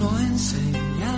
Uno 0.00 0.16
enseña 0.20 1.12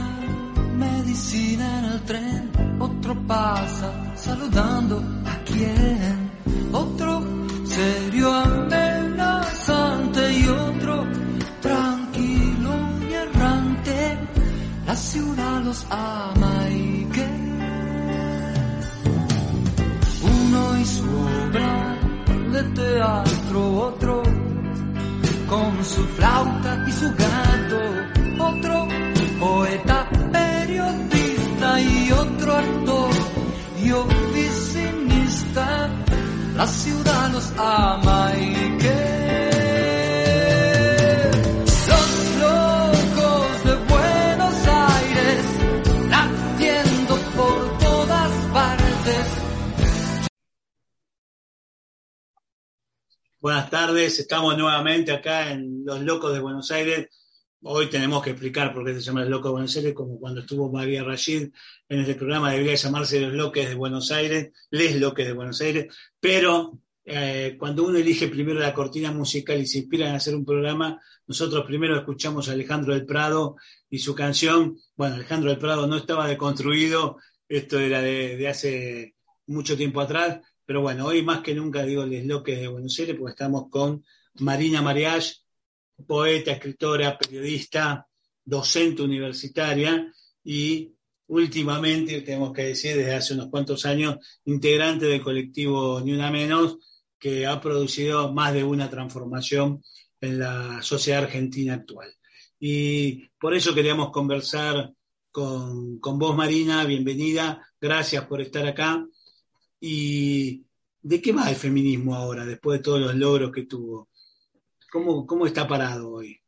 medicina 0.75 1.81
en 1.81 1.85
el 1.85 2.01
tren, 2.01 2.51
otro 2.79 3.15
pasa 3.27 3.93
saludando 4.17 5.05
a 5.27 5.37
quien, 5.45 6.31
otro 6.73 7.23
serio 7.67 8.33
amenazante 8.33 10.33
y 10.33 10.49
otro 10.49 11.07
tranquilo 11.61 12.71
y 13.07 13.13
errante. 13.13 14.19
La 14.87 14.97
ciudad 14.97 15.63
los 15.63 15.87
ama 15.91 16.71
y 16.71 17.05
que 17.13 17.29
uno 20.23 20.79
y 20.79 20.85
su 20.87 21.05
obra 21.05 21.99
de 22.51 22.63
teatro, 22.81 23.77
otro 23.89 24.23
con 25.51 25.85
su 25.85 26.03
flauta 26.17 26.83
y 26.89 26.93
su 26.93 27.11
gato, 27.11 27.50
otro 28.51 28.89
poeta, 29.39 30.09
periodista 30.33 31.81
y 31.81 32.13
otro 32.13 32.55
actor 32.55 33.11
y 33.83 33.91
oficinista. 33.93 35.89
La 36.57 36.67
ciudad 36.67 37.31
los 37.33 37.53
ama 37.57 38.33
y 38.37 38.79
que 38.79 40.11
los 41.91 42.09
locos 42.45 43.65
de 43.65 43.75
Buenos 43.95 44.55
Aires 44.67 45.45
latiendo 46.11 47.15
por 47.37 47.79
todas 47.79 48.31
partes. 48.53 49.27
Buenas 53.41 53.71
tardes, 53.71 54.19
estamos 54.19 54.59
nuevamente 54.59 55.13
acá 55.13 55.51
en 55.51 55.83
Los 55.87 56.01
Locos 56.01 56.35
de 56.35 56.41
Buenos 56.41 56.71
Aires. 56.71 57.09
Hoy 57.63 57.91
tenemos 57.91 58.23
que 58.23 58.31
explicar 58.31 58.73
por 58.73 58.87
qué 58.87 58.95
se 58.95 59.03
llama 59.03 59.21
Los 59.21 59.29
Locos 59.29 59.51
de 59.51 59.53
Buenos 59.53 59.77
Aires, 59.77 59.93
como 59.93 60.19
cuando 60.19 60.41
estuvo 60.41 60.73
María 60.73 61.05
Rashid 61.05 61.51
en 61.91 62.01
este 62.01 62.15
programa 62.15 62.53
debería 62.53 62.75
llamarse 62.75 63.21
Los 63.21 63.35
Locos 63.35 63.69
de 63.69 63.75
Buenos 63.75 64.11
Aires, 64.11 64.51
Les 64.71 64.99
Locos 64.99 65.27
de 65.27 65.33
Buenos 65.35 65.61
Aires, 65.61 65.95
pero 66.19 66.79
eh, 67.05 67.57
cuando 67.59 67.85
uno 67.85 67.99
elige 67.99 68.29
primero 68.29 68.61
la 68.61 68.73
cortina 68.73 69.13
musical 69.13 69.61
y 69.61 69.67
se 69.67 69.81
inspira 69.81 70.09
en 70.09 70.15
hacer 70.15 70.35
un 70.35 70.47
programa, 70.47 71.03
nosotros 71.27 71.67
primero 71.67 71.99
escuchamos 71.99 72.49
a 72.49 72.53
Alejandro 72.53 72.95
del 72.95 73.05
Prado 73.05 73.57
y 73.91 73.99
su 73.99 74.15
canción, 74.15 74.79
bueno, 74.97 75.17
Alejandro 75.17 75.51
del 75.51 75.59
Prado 75.59 75.87
no 75.87 75.99
estaba 75.99 76.27
deconstruido, 76.29 77.19
esto 77.47 77.79
era 77.79 78.01
de, 78.01 78.49
hace 78.49 79.17
mucho 79.49 79.77
tiempo 79.77 80.01
atrás, 80.01 80.41
pero 80.65 80.81
bueno, 80.81 81.05
hoy 81.05 81.23
más 81.23 81.41
que 81.41 81.55
nunca 81.55 81.83
digo 81.83 82.07
Les 82.07 82.25
Loques 82.25 82.59
de 82.59 82.69
Buenos 82.69 82.99
Aires 82.99 83.17
porque 83.19 83.33
estamos 83.33 83.69
con 83.69 84.03
Marina 84.37 84.81
Mariach, 84.81 85.41
poeta, 86.07 86.53
escritora, 86.53 87.17
periodista, 87.19 88.07
docente 88.45 89.03
universitaria 89.03 90.13
y 90.45 90.93
últimamente, 91.29 92.23
tenemos 92.23 92.53
que 92.53 92.65
decir, 92.65 92.97
desde 92.97 93.15
hace 93.15 93.35
unos 93.35 93.49
cuantos 93.49 93.87
años, 93.87 94.17
integrante 94.45 95.07
del 95.07 95.23
colectivo 95.23 96.01
Ni 96.01 96.13
Una 96.13 96.31
Menos, 96.31 96.79
que 97.19 97.47
ha 97.47 97.61
producido 97.61 98.33
más 98.33 98.53
de 98.53 98.65
una 98.65 98.91
transformación 98.91 99.83
en 100.21 100.39
la 100.39 100.83
sociedad 100.83 101.25
argentina 101.25 101.75
actual. 101.75 102.13
Y 102.59 103.29
por 103.39 103.55
eso 103.55 103.75
queríamos 103.75 104.11
conversar 104.11 104.93
con, 105.31 105.99
con 105.99 106.19
vos, 106.19 106.37
Marina, 106.37 106.85
bienvenida, 106.85 107.65
gracias 107.81 108.27
por 108.27 108.41
estar 108.41 108.67
acá. 108.67 109.07
¿Y 109.81 110.65
de 111.01 111.23
qué 111.23 111.33
va 111.33 111.49
el 111.49 111.57
feminismo 111.57 112.15
ahora, 112.15 112.45
después 112.45 112.79
de 112.79 112.85
todos 112.85 113.01
los 113.01 113.15
logros 113.15 113.53
que 113.53 113.65
tuvo? 113.65 114.10
¿Cómo, 114.91 115.27
cómo 115.27 115.47
está 115.47 115.67
parado 115.69 116.11
hoy? 116.13 116.41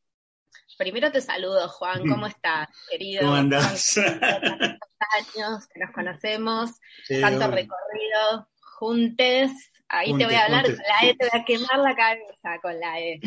Primero 0.78 1.12
te 1.12 1.20
saludo, 1.20 1.68
Juan, 1.68 2.06
¿cómo 2.08 2.26
estás, 2.26 2.68
querido? 2.90 3.22
¿Cómo 3.22 3.34
andás? 3.34 3.98
años 3.98 5.66
que 5.68 5.80
nos 5.80 5.90
conocemos, 5.92 6.70
Sí, 7.04 7.20
tanto 7.20 7.46
recorrido 7.50 8.48
juntes. 8.78 9.52
Ahí 9.88 10.10
Juntes, 10.10 10.26
te 10.28 10.32
voy 10.32 10.40
a 10.40 10.44
hablar 10.46 10.64
juntes. 10.64 10.80
con 10.80 10.86
la 10.88 11.08
E, 11.10 11.14
te 11.16 11.28
voy 11.30 11.40
a 11.40 11.44
quemar 11.44 11.78
la 11.80 11.94
cabeza 11.96 12.60
con 12.62 12.80
la 12.80 13.00
E. 13.00 13.20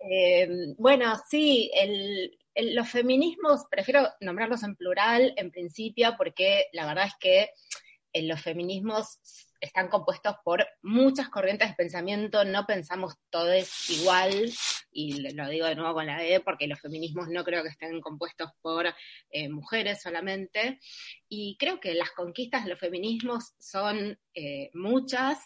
Eh, 0.00 0.48
bueno, 0.76 1.14
sí, 1.30 1.70
el- 1.74 2.36
el- 2.54 2.74
los 2.74 2.88
feminismos, 2.88 3.64
prefiero 3.70 4.08
nombrarlos 4.20 4.62
en 4.64 4.74
plural 4.76 5.32
en 5.36 5.50
principio, 5.50 6.14
porque 6.18 6.66
la 6.72 6.86
verdad 6.86 7.06
es 7.06 7.14
que 7.20 7.50
eh, 8.12 8.22
los 8.22 8.40
feminismos 8.40 9.18
están 9.60 9.88
compuestos 9.88 10.36
por 10.44 10.66
muchas 10.82 11.28
corrientes 11.28 11.68
de 11.68 11.74
pensamiento, 11.74 12.44
no 12.44 12.64
pensamos 12.66 13.14
todos 13.30 13.90
igual, 13.90 14.50
y 14.90 15.32
lo 15.34 15.48
digo 15.48 15.66
de 15.66 15.74
nuevo 15.74 15.94
con 15.94 16.06
la 16.06 16.24
E, 16.24 16.40
porque 16.40 16.66
los 16.66 16.80
feminismos 16.80 17.28
no 17.28 17.44
creo 17.44 17.62
que 17.62 17.70
estén 17.70 18.00
compuestos 18.00 18.50
por 18.60 18.86
eh, 19.30 19.48
mujeres 19.48 20.00
solamente, 20.02 20.78
y 21.28 21.56
creo 21.58 21.80
que 21.80 21.94
las 21.94 22.12
conquistas 22.12 22.64
de 22.64 22.70
los 22.70 22.78
feminismos 22.78 23.54
son 23.58 24.18
eh, 24.34 24.70
muchas, 24.74 25.38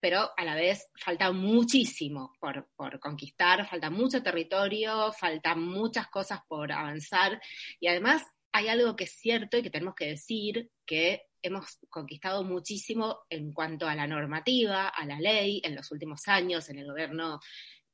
pero 0.00 0.30
a 0.36 0.44
la 0.44 0.54
vez 0.54 0.88
falta 0.96 1.30
muchísimo 1.30 2.32
por, 2.40 2.68
por 2.74 2.98
conquistar, 3.00 3.66
falta 3.68 3.90
mucho 3.90 4.22
territorio, 4.22 5.12
faltan 5.12 5.62
muchas 5.62 6.08
cosas 6.08 6.40
por 6.48 6.72
avanzar, 6.72 7.40
y 7.78 7.88
además 7.88 8.22
hay 8.52 8.68
algo 8.68 8.96
que 8.96 9.04
es 9.04 9.12
cierto 9.12 9.56
y 9.56 9.62
que 9.62 9.70
tenemos 9.70 9.94
que 9.94 10.06
decir, 10.06 10.70
que 10.84 11.29
hemos 11.42 11.78
conquistado 11.88 12.44
muchísimo 12.44 13.20
en 13.30 13.52
cuanto 13.52 13.86
a 13.88 13.94
la 13.94 14.06
normativa, 14.06 14.88
a 14.88 15.04
la 15.06 15.18
ley, 15.20 15.60
en 15.64 15.74
los 15.74 15.90
últimos 15.90 16.28
años, 16.28 16.68
en 16.70 16.78
el 16.78 16.86
gobierno 16.86 17.40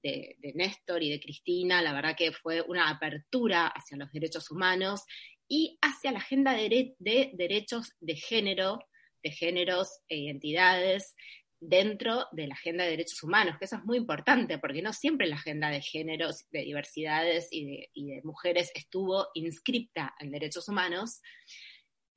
de, 0.03 0.37
de 0.39 0.53
Néstor 0.55 1.03
y 1.03 1.11
de 1.11 1.21
Cristina, 1.21 1.83
la 1.83 1.93
verdad 1.93 2.17
que 2.17 2.33
fue 2.33 2.61
una 2.63 2.89
apertura 2.89 3.67
hacia 3.69 3.97
los 3.97 4.13
derechos 4.13 4.51
humanos 4.51 5.03
y 5.49 5.79
hacia 5.81 6.13
la 6.13 6.19
agenda 6.19 6.53
de, 6.53 6.69
dere- 6.69 6.97
de 6.99 7.31
derechos 7.35 7.93
de 8.01 8.17
género, 8.17 8.79
de 9.23 9.31
géneros 9.31 10.01
e 10.09 10.19
identidades 10.19 11.15
dentro 11.59 12.27
de 12.33 12.47
la 12.47 12.55
agenda 12.55 12.85
de 12.85 12.91
derechos 12.91 13.23
humanos, 13.23 13.57
que 13.59 13.65
eso 13.65 13.77
es 13.77 13.85
muy 13.85 13.97
importante, 13.97 14.59
porque 14.59 14.83
no 14.83 14.93
siempre 14.93 15.27
la 15.27 15.37
agenda 15.37 15.71
de 15.71 15.81
géneros, 15.81 16.45
de 16.51 16.61
diversidades 16.61 17.49
y 17.51 17.65
de, 17.65 17.91
y 17.95 18.07
de 18.09 18.23
mujeres 18.23 18.71
estuvo 18.75 19.29
inscripta 19.35 20.15
en 20.21 20.31
derechos 20.31 20.69
humanos. 20.69 21.23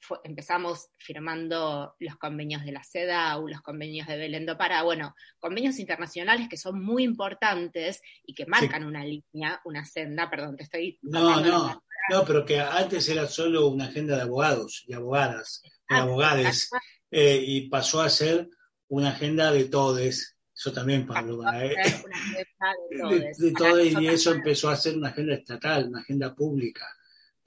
Fue- 0.02 0.20
empezamos 0.24 0.90
firmando 0.98 1.96
los 2.00 2.16
convenios 2.16 2.64
de 2.64 2.72
la 2.72 2.84
CEDAW, 2.84 3.48
los 3.48 3.62
convenios 3.62 4.08
de 4.08 4.18
Belén 4.18 4.46
do 4.46 4.58
Pará, 4.58 4.84
bueno, 4.84 5.14
convenios 5.40 5.78
internacionales 5.78 6.48
que 6.50 6.58
son 6.58 6.82
muy 6.82 7.04
importantes 7.04 8.02
y 8.26 8.34
que 8.34 8.46
marcan 8.46 8.86
una 8.86 9.04
línea, 9.04 9.60
una 9.66 9.84
senda, 9.86 10.30
perdón, 10.30 10.56
te 10.56 10.64
estoy... 10.64 10.98
No, 11.02 11.42
no, 11.42 11.84
no, 12.10 12.26
pero 12.26 12.46
que 12.46 12.60
antes 12.60 13.08
era 13.10 13.28
solo 13.28 13.68
una 13.68 13.86
agenda 13.86 14.16
de 14.16 14.22
abogados 14.24 14.84
y 14.88 14.94
abogadas, 14.94 15.62
de 15.64 15.96
Ah, 15.96 16.02
abogades, 16.04 16.70
eh, 17.12 17.42
y 17.46 17.68
pasó 17.70 18.02
a 18.02 18.10
ser 18.10 18.48
una 18.88 19.10
agenda 19.10 19.52
de 19.52 19.66
todes. 19.66 20.38
Eso 20.56 20.72
también, 20.74 21.06
Pablo. 21.08 21.42
Eh, 21.54 21.76
ser 21.84 22.06
una 22.06 22.18
agenda 22.18 22.40
de 22.40 22.46
de, 22.90 23.02
todes. 23.02 23.38
de 23.38 23.52
Para 23.52 23.72
todes, 23.72 23.94
y 24.00 24.08
eso 24.08 24.32
empezó 24.34 24.70
a 24.70 24.76
ser 24.76 24.98
una 24.98 25.10
agenda 25.10 25.34
estatal, 25.36 25.88
una 25.90 26.02
agenda 26.02 26.34
pública. 26.36 26.86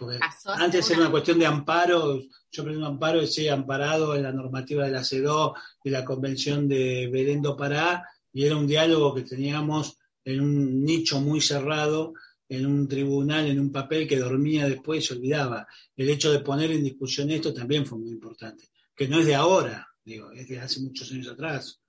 Porque 0.07 0.19
antes 0.65 0.91
era 0.91 1.01
una- 1.01 1.11
cuestión 1.11 1.39
de 1.39 1.47
amparo, 1.47 2.21
yo 2.51 2.65
presento 2.65 2.87
amparo, 2.87 3.21
decía 3.21 3.55
amparado 3.55 4.15
en 4.15 4.23
la 4.25 4.33
normativa 4.33 4.85
de 4.85 4.91
la 4.93 5.05
CEDO 5.05 5.55
y 5.85 5.91
la 5.91 6.05
convención 6.05 6.69
de 6.69 7.09
Belén 7.13 7.43
do 7.43 7.57
Pará, 7.57 8.05
y 8.33 8.45
era 8.45 8.57
un 8.57 8.67
diálogo 8.67 9.15
que 9.15 9.23
teníamos 9.23 9.97
en 10.25 10.41
un 10.41 10.85
nicho 10.85 11.21
muy 11.21 11.41
cerrado, 11.41 12.15
en 12.49 12.67
un 12.67 12.87
tribunal, 12.87 13.47
en 13.47 13.59
un 13.59 13.73
papel 13.73 14.07
que 14.07 14.19
dormía 14.19 14.69
después 14.69 15.03
y 15.05 15.07
se 15.07 15.15
olvidaba. 15.15 15.67
El 15.97 16.09
hecho 16.11 16.31
de 16.31 16.41
poner 16.41 16.71
en 16.71 16.85
discusión 16.85 17.31
esto 17.31 17.53
también 17.53 17.87
fue 17.87 17.99
muy 17.99 18.11
importante, 18.11 18.69
que 18.95 19.09
no 19.09 19.19
es 19.21 19.27
de 19.27 19.35
ahora, 19.35 19.89
digo, 20.05 20.31
es 20.33 20.49
de 20.49 20.61
hace 20.61 20.81
muchos 20.81 21.11
años 21.13 21.29
atrás. 21.29 21.81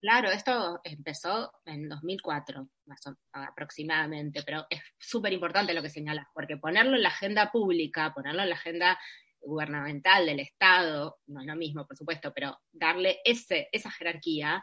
Claro, 0.00 0.30
esto 0.30 0.80
empezó 0.84 1.52
en 1.64 1.88
2004, 1.88 2.68
más 2.84 3.00
aproximadamente, 3.32 4.42
pero 4.44 4.66
es 4.68 4.80
súper 4.98 5.32
importante 5.32 5.72
lo 5.72 5.82
que 5.82 5.88
señalas, 5.88 6.26
porque 6.34 6.58
ponerlo 6.58 6.96
en 6.96 7.02
la 7.02 7.08
agenda 7.08 7.50
pública, 7.50 8.12
ponerlo 8.14 8.42
en 8.42 8.50
la 8.50 8.56
agenda 8.56 8.98
gubernamental 9.40 10.26
del 10.26 10.40
Estado, 10.40 11.18
no 11.26 11.40
es 11.40 11.46
lo 11.46 11.56
mismo, 11.56 11.86
por 11.86 11.96
supuesto, 11.96 12.32
pero 12.34 12.58
darle 12.72 13.20
ese, 13.24 13.68
esa 13.72 13.90
jerarquía 13.90 14.62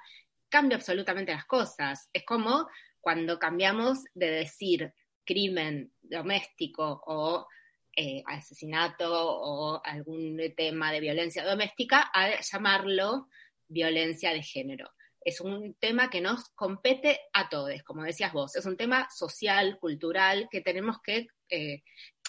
cambia 0.50 0.78
absolutamente 0.78 1.34
las 1.34 1.46
cosas. 1.46 2.10
Es 2.14 2.24
como 2.26 2.68
cuando 3.02 3.40
cambiamos 3.40 4.04
de 4.14 4.30
decir 4.30 4.94
crimen 5.26 5.92
doméstico 6.02 7.02
o 7.08 7.48
eh, 7.96 8.22
asesinato 8.28 9.10
o 9.12 9.82
algún 9.84 10.40
tema 10.56 10.92
de 10.92 11.00
violencia 11.00 11.44
doméstica 11.44 12.12
a 12.14 12.40
llamarlo 12.40 13.30
violencia 13.68 14.32
de 14.32 14.44
género 14.44 14.92
es 15.26 15.42
un 15.42 15.76
tema 15.76 16.10
que 16.10 16.22
nos 16.22 16.50
compete 16.50 17.20
a 17.34 17.50
todos, 17.50 17.84
como 17.84 18.04
decías 18.04 18.34
vos, 18.34 18.56
es 18.56 18.66
un 18.66 18.78
tema 18.78 19.08
social, 19.10 19.78
cultural, 19.80 20.48
que 20.52 20.62
tenemos 20.62 21.02
que, 21.02 21.28
eh, 21.50 21.84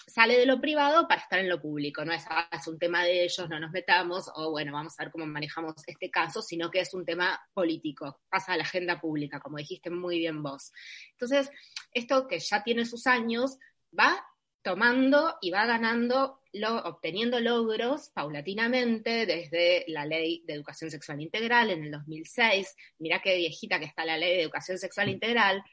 sale 0.07 0.37
de 0.37 0.45
lo 0.45 0.61
privado 0.61 1.07
para 1.07 1.21
estar 1.21 1.39
en 1.39 1.49
lo 1.49 1.61
público, 1.61 2.05
no 2.05 2.13
ah, 2.13 2.49
es 2.51 2.67
un 2.67 2.77
tema 2.77 3.03
de 3.03 3.23
ellos, 3.23 3.49
no 3.49 3.59
nos 3.59 3.71
metamos, 3.71 4.29
o 4.35 4.51
bueno, 4.51 4.71
vamos 4.73 4.93
a 4.97 5.03
ver 5.03 5.11
cómo 5.11 5.25
manejamos 5.25 5.75
este 5.87 6.09
caso, 6.11 6.41
sino 6.41 6.69
que 6.69 6.79
es 6.79 6.93
un 6.93 7.05
tema 7.05 7.39
político, 7.53 8.21
pasa 8.29 8.53
a 8.53 8.57
la 8.57 8.63
agenda 8.63 8.99
pública, 8.99 9.39
como 9.39 9.57
dijiste 9.57 9.89
muy 9.89 10.19
bien 10.19 10.43
vos. 10.43 10.71
Entonces, 11.11 11.49
esto 11.91 12.27
que 12.27 12.39
ya 12.39 12.63
tiene 12.63 12.85
sus 12.85 13.07
años, 13.07 13.57
va 13.97 14.25
tomando 14.65 15.37
y 15.41 15.51
va 15.51 15.67
ganando, 15.67 16.41
lo, 16.53 16.77
obteniendo 16.77 17.39
logros 17.39 18.09
paulatinamente 18.09 19.27
desde 19.27 19.85
la 19.87 20.07
ley 20.07 20.43
de 20.47 20.55
educación 20.55 20.89
sexual 20.89 21.21
integral 21.21 21.69
en 21.69 21.83
el 21.83 21.91
2006. 21.91 22.75
Mirá 22.97 23.21
qué 23.21 23.35
viejita 23.37 23.77
que 23.77 23.85
está 23.85 24.03
la 24.03 24.17
ley 24.17 24.37
de 24.37 24.41
educación 24.41 24.79
sexual 24.79 25.09
integral. 25.09 25.63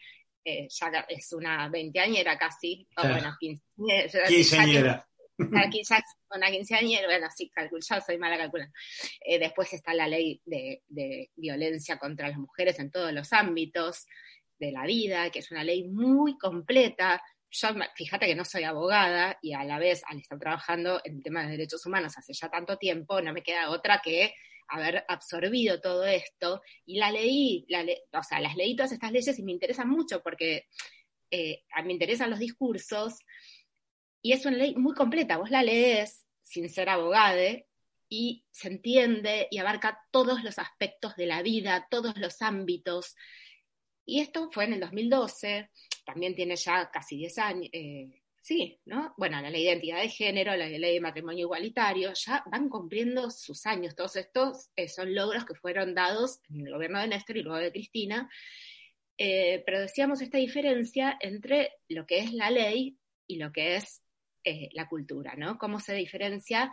Eh, 0.44 0.68
ya 0.68 1.06
es 1.08 1.32
una 1.32 1.70
veinteañera 1.70 2.36
casi, 2.36 2.86
o 2.98 3.08
bueno, 3.08 3.34
quinceañera. 3.40 5.08
Ya 5.38 5.64
es 5.64 5.90
una 6.30 6.50
quinceañera, 6.50 7.06
bueno, 7.06 7.28
sí, 7.34 7.48
calculo, 7.48 7.80
yo 7.80 8.00
soy 8.02 8.18
mala 8.18 8.36
calculando. 8.36 8.74
Eh, 9.24 9.38
después 9.38 9.72
está 9.72 9.94
la 9.94 10.06
ley 10.06 10.42
de, 10.44 10.82
de 10.88 11.30
violencia 11.34 11.96
contra 11.96 12.28
las 12.28 12.36
mujeres 12.36 12.78
en 12.78 12.90
todos 12.90 13.10
los 13.14 13.32
ámbitos 13.32 14.06
de 14.58 14.70
la 14.70 14.84
vida, 14.84 15.30
que 15.30 15.38
es 15.38 15.50
una 15.50 15.64
ley 15.64 15.88
muy 15.88 16.36
completa, 16.36 17.22
yo, 17.52 17.68
fíjate 17.94 18.26
que 18.26 18.34
no 18.34 18.44
soy 18.44 18.64
abogada 18.64 19.38
y 19.42 19.52
a 19.52 19.62
la 19.64 19.78
vez, 19.78 20.02
al 20.06 20.18
estar 20.18 20.38
trabajando 20.38 21.00
en 21.04 21.16
el 21.16 21.22
tema 21.22 21.42
de 21.42 21.50
derechos 21.50 21.84
humanos 21.84 22.16
hace 22.16 22.32
ya 22.32 22.48
tanto 22.48 22.78
tiempo, 22.78 23.20
no 23.20 23.32
me 23.32 23.42
queda 23.42 23.70
otra 23.70 24.00
que 24.02 24.34
haber 24.68 25.04
absorbido 25.06 25.80
todo 25.80 26.04
esto 26.04 26.62
y 26.86 26.98
la 26.98 27.10
leí, 27.10 27.66
o 28.12 28.22
sea, 28.22 28.40
las 28.40 28.56
leí 28.56 28.74
todas 28.74 28.92
estas 28.92 29.12
leyes 29.12 29.38
y 29.38 29.42
me 29.42 29.52
interesan 29.52 29.88
mucho 29.88 30.22
porque 30.22 30.66
eh, 31.30 31.62
me 31.84 31.92
interesan 31.92 32.30
los 32.30 32.38
discursos 32.38 33.18
y 34.22 34.32
es 34.32 34.46
una 34.46 34.56
ley 34.56 34.74
muy 34.74 34.94
completa, 34.94 35.36
vos 35.36 35.50
la 35.50 35.62
lees 35.62 36.26
sin 36.42 36.70
ser 36.70 36.88
abogade 36.88 37.66
y 38.08 38.44
se 38.50 38.68
entiende 38.68 39.48
y 39.50 39.58
abarca 39.58 39.98
todos 40.10 40.42
los 40.42 40.58
aspectos 40.58 41.16
de 41.16 41.26
la 41.26 41.42
vida, 41.42 41.86
todos 41.90 42.16
los 42.18 42.42
ámbitos. 42.42 43.16
Y 44.04 44.20
esto 44.20 44.50
fue 44.50 44.64
en 44.64 44.74
el 44.74 44.80
2012, 44.80 45.70
también 46.04 46.34
tiene 46.34 46.56
ya 46.56 46.90
casi 46.90 47.16
10 47.16 47.38
años, 47.38 47.68
eh, 47.72 48.22
sí, 48.40 48.80
¿no? 48.84 49.14
Bueno, 49.16 49.40
la 49.40 49.50
ley 49.50 49.64
de 49.64 49.70
identidad 49.70 50.00
de 50.00 50.08
género, 50.08 50.56
la 50.56 50.68
ley 50.68 50.94
de 50.94 51.00
matrimonio 51.00 51.42
igualitario, 51.44 52.12
ya 52.14 52.42
van 52.50 52.68
cumpliendo 52.68 53.30
sus 53.30 53.64
años. 53.66 53.94
Todos 53.94 54.16
estos 54.16 54.70
eh, 54.74 54.88
son 54.88 55.14
logros 55.14 55.44
que 55.44 55.54
fueron 55.54 55.94
dados 55.94 56.40
en 56.50 56.66
el 56.66 56.72
gobierno 56.72 57.00
de 57.00 57.08
Néstor 57.08 57.36
y 57.36 57.42
luego 57.42 57.58
de 57.58 57.72
Cristina. 57.72 58.28
Eh, 59.16 59.62
pero 59.64 59.80
decíamos 59.80 60.20
esta 60.20 60.38
diferencia 60.38 61.16
entre 61.20 61.74
lo 61.88 62.06
que 62.06 62.18
es 62.18 62.32
la 62.32 62.50
ley 62.50 62.98
y 63.26 63.36
lo 63.36 63.52
que 63.52 63.76
es 63.76 64.02
la 64.72 64.88
cultura, 64.88 65.36
¿no? 65.36 65.56
Cómo 65.56 65.78
se 65.78 65.94
diferencia 65.94 66.72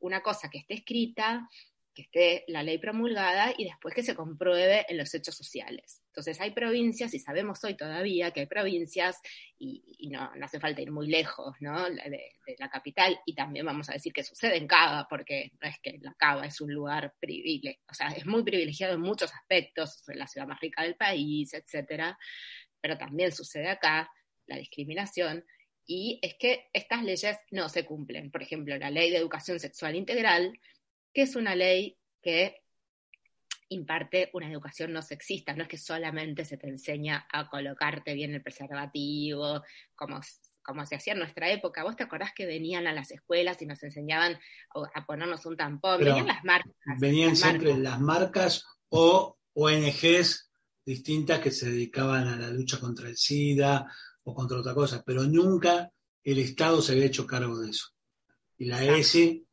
una 0.00 0.20
cosa 0.20 0.50
que 0.50 0.58
esté 0.58 0.74
escrita 0.74 1.48
que 1.96 2.02
esté 2.02 2.44
la 2.48 2.62
ley 2.62 2.76
promulgada 2.76 3.54
y 3.56 3.64
después 3.64 3.94
que 3.94 4.02
se 4.02 4.14
compruebe 4.14 4.84
en 4.86 4.98
los 4.98 5.12
hechos 5.14 5.34
sociales. 5.34 6.02
Entonces 6.08 6.38
hay 6.40 6.50
provincias, 6.50 7.14
y 7.14 7.18
sabemos 7.18 7.64
hoy 7.64 7.74
todavía 7.74 8.30
que 8.32 8.40
hay 8.40 8.46
provincias, 8.46 9.18
y, 9.58 10.10
no, 10.10 10.30
hace 10.42 10.60
falta 10.60 10.82
ir 10.82 10.92
muy 10.92 11.08
lejos 11.08 11.56
¿no? 11.60 11.88
de, 11.88 12.32
la 12.58 12.68
capital, 12.68 13.18
y 13.24 13.34
también 13.34 13.64
vamos 13.64 13.88
a 13.88 13.94
decir 13.94 14.12
que 14.12 14.22
sucede 14.22 14.58
en 14.58 14.66
Cava, 14.66 15.06
porque 15.08 15.52
no 15.60 15.68
es 15.68 15.80
que 15.80 15.98
la 16.02 16.12
Cava 16.14 16.46
es 16.46 16.60
un 16.60 16.72
lugar 16.72 17.14
privilegiado, 17.18 17.78
o 17.90 17.94
sea, 17.94 18.08
es 18.08 18.26
muy 18.26 18.44
privilegiado 18.44 18.94
en 18.94 19.00
muchos 19.00 19.32
aspectos, 19.34 20.06
es 20.06 20.16
la 20.16 20.26
ciudad 20.26 20.46
más 20.46 20.60
rica 20.60 20.82
del 20.82 20.96
país, 20.96 21.54
etcétera, 21.54 22.18
pero 22.78 22.98
también 22.98 23.32
sucede 23.32 23.68
acá 23.68 24.10
la 24.46 24.56
discriminación, 24.58 25.44
y 25.86 26.18
es 26.20 26.34
que 26.34 26.66
estas 26.72 27.02
leyes 27.04 27.38
no 27.52 27.68
se 27.68 27.86
cumplen. 27.86 28.30
Por 28.30 28.42
ejemplo, 28.42 28.76
la 28.76 28.90
ley 28.90 29.10
de 29.10 29.18
educación 29.18 29.60
sexual 29.60 29.94
integral 29.94 30.58
que 31.16 31.22
es 31.22 31.34
una 31.34 31.54
ley 31.54 31.96
que 32.20 32.62
imparte 33.70 34.28
una 34.34 34.52
educación 34.52 34.92
no 34.92 35.00
sexista, 35.00 35.54
no 35.54 35.62
es 35.62 35.68
que 35.70 35.78
solamente 35.78 36.44
se 36.44 36.58
te 36.58 36.68
enseña 36.68 37.26
a 37.32 37.48
colocarte 37.48 38.12
bien 38.12 38.34
el 38.34 38.42
preservativo, 38.42 39.62
como, 39.94 40.20
como 40.62 40.84
se 40.84 40.96
hacía 40.96 41.14
en 41.14 41.20
nuestra 41.20 41.50
época. 41.50 41.84
¿Vos 41.84 41.96
te 41.96 42.02
acordás 42.02 42.32
que 42.36 42.44
venían 42.44 42.86
a 42.86 42.92
las 42.92 43.12
escuelas 43.12 43.62
y 43.62 43.66
nos 43.66 43.82
enseñaban 43.82 44.38
a 44.94 45.06
ponernos 45.06 45.46
un 45.46 45.56
tampón? 45.56 46.00
venían 46.04 46.26
las 46.26 46.44
marcas. 46.44 46.74
Venían 47.00 47.34
siempre 47.34 47.74
las 47.78 47.98
marcas 47.98 48.66
o 48.90 49.38
ONGs 49.54 50.50
distintas 50.84 51.40
que 51.40 51.50
se 51.50 51.70
dedicaban 51.70 52.28
a 52.28 52.36
la 52.36 52.50
lucha 52.50 52.78
contra 52.78 53.08
el 53.08 53.16
SIDA 53.16 53.90
o 54.22 54.34
contra 54.34 54.58
otra 54.58 54.74
cosa, 54.74 55.02
pero 55.02 55.22
nunca 55.22 55.90
el 56.22 56.38
Estado 56.40 56.82
se 56.82 56.92
había 56.92 57.06
hecho 57.06 57.26
cargo 57.26 57.58
de 57.58 57.70
eso. 57.70 57.86
Y 58.58 58.66
la 58.66 58.84
ESI 58.84 59.45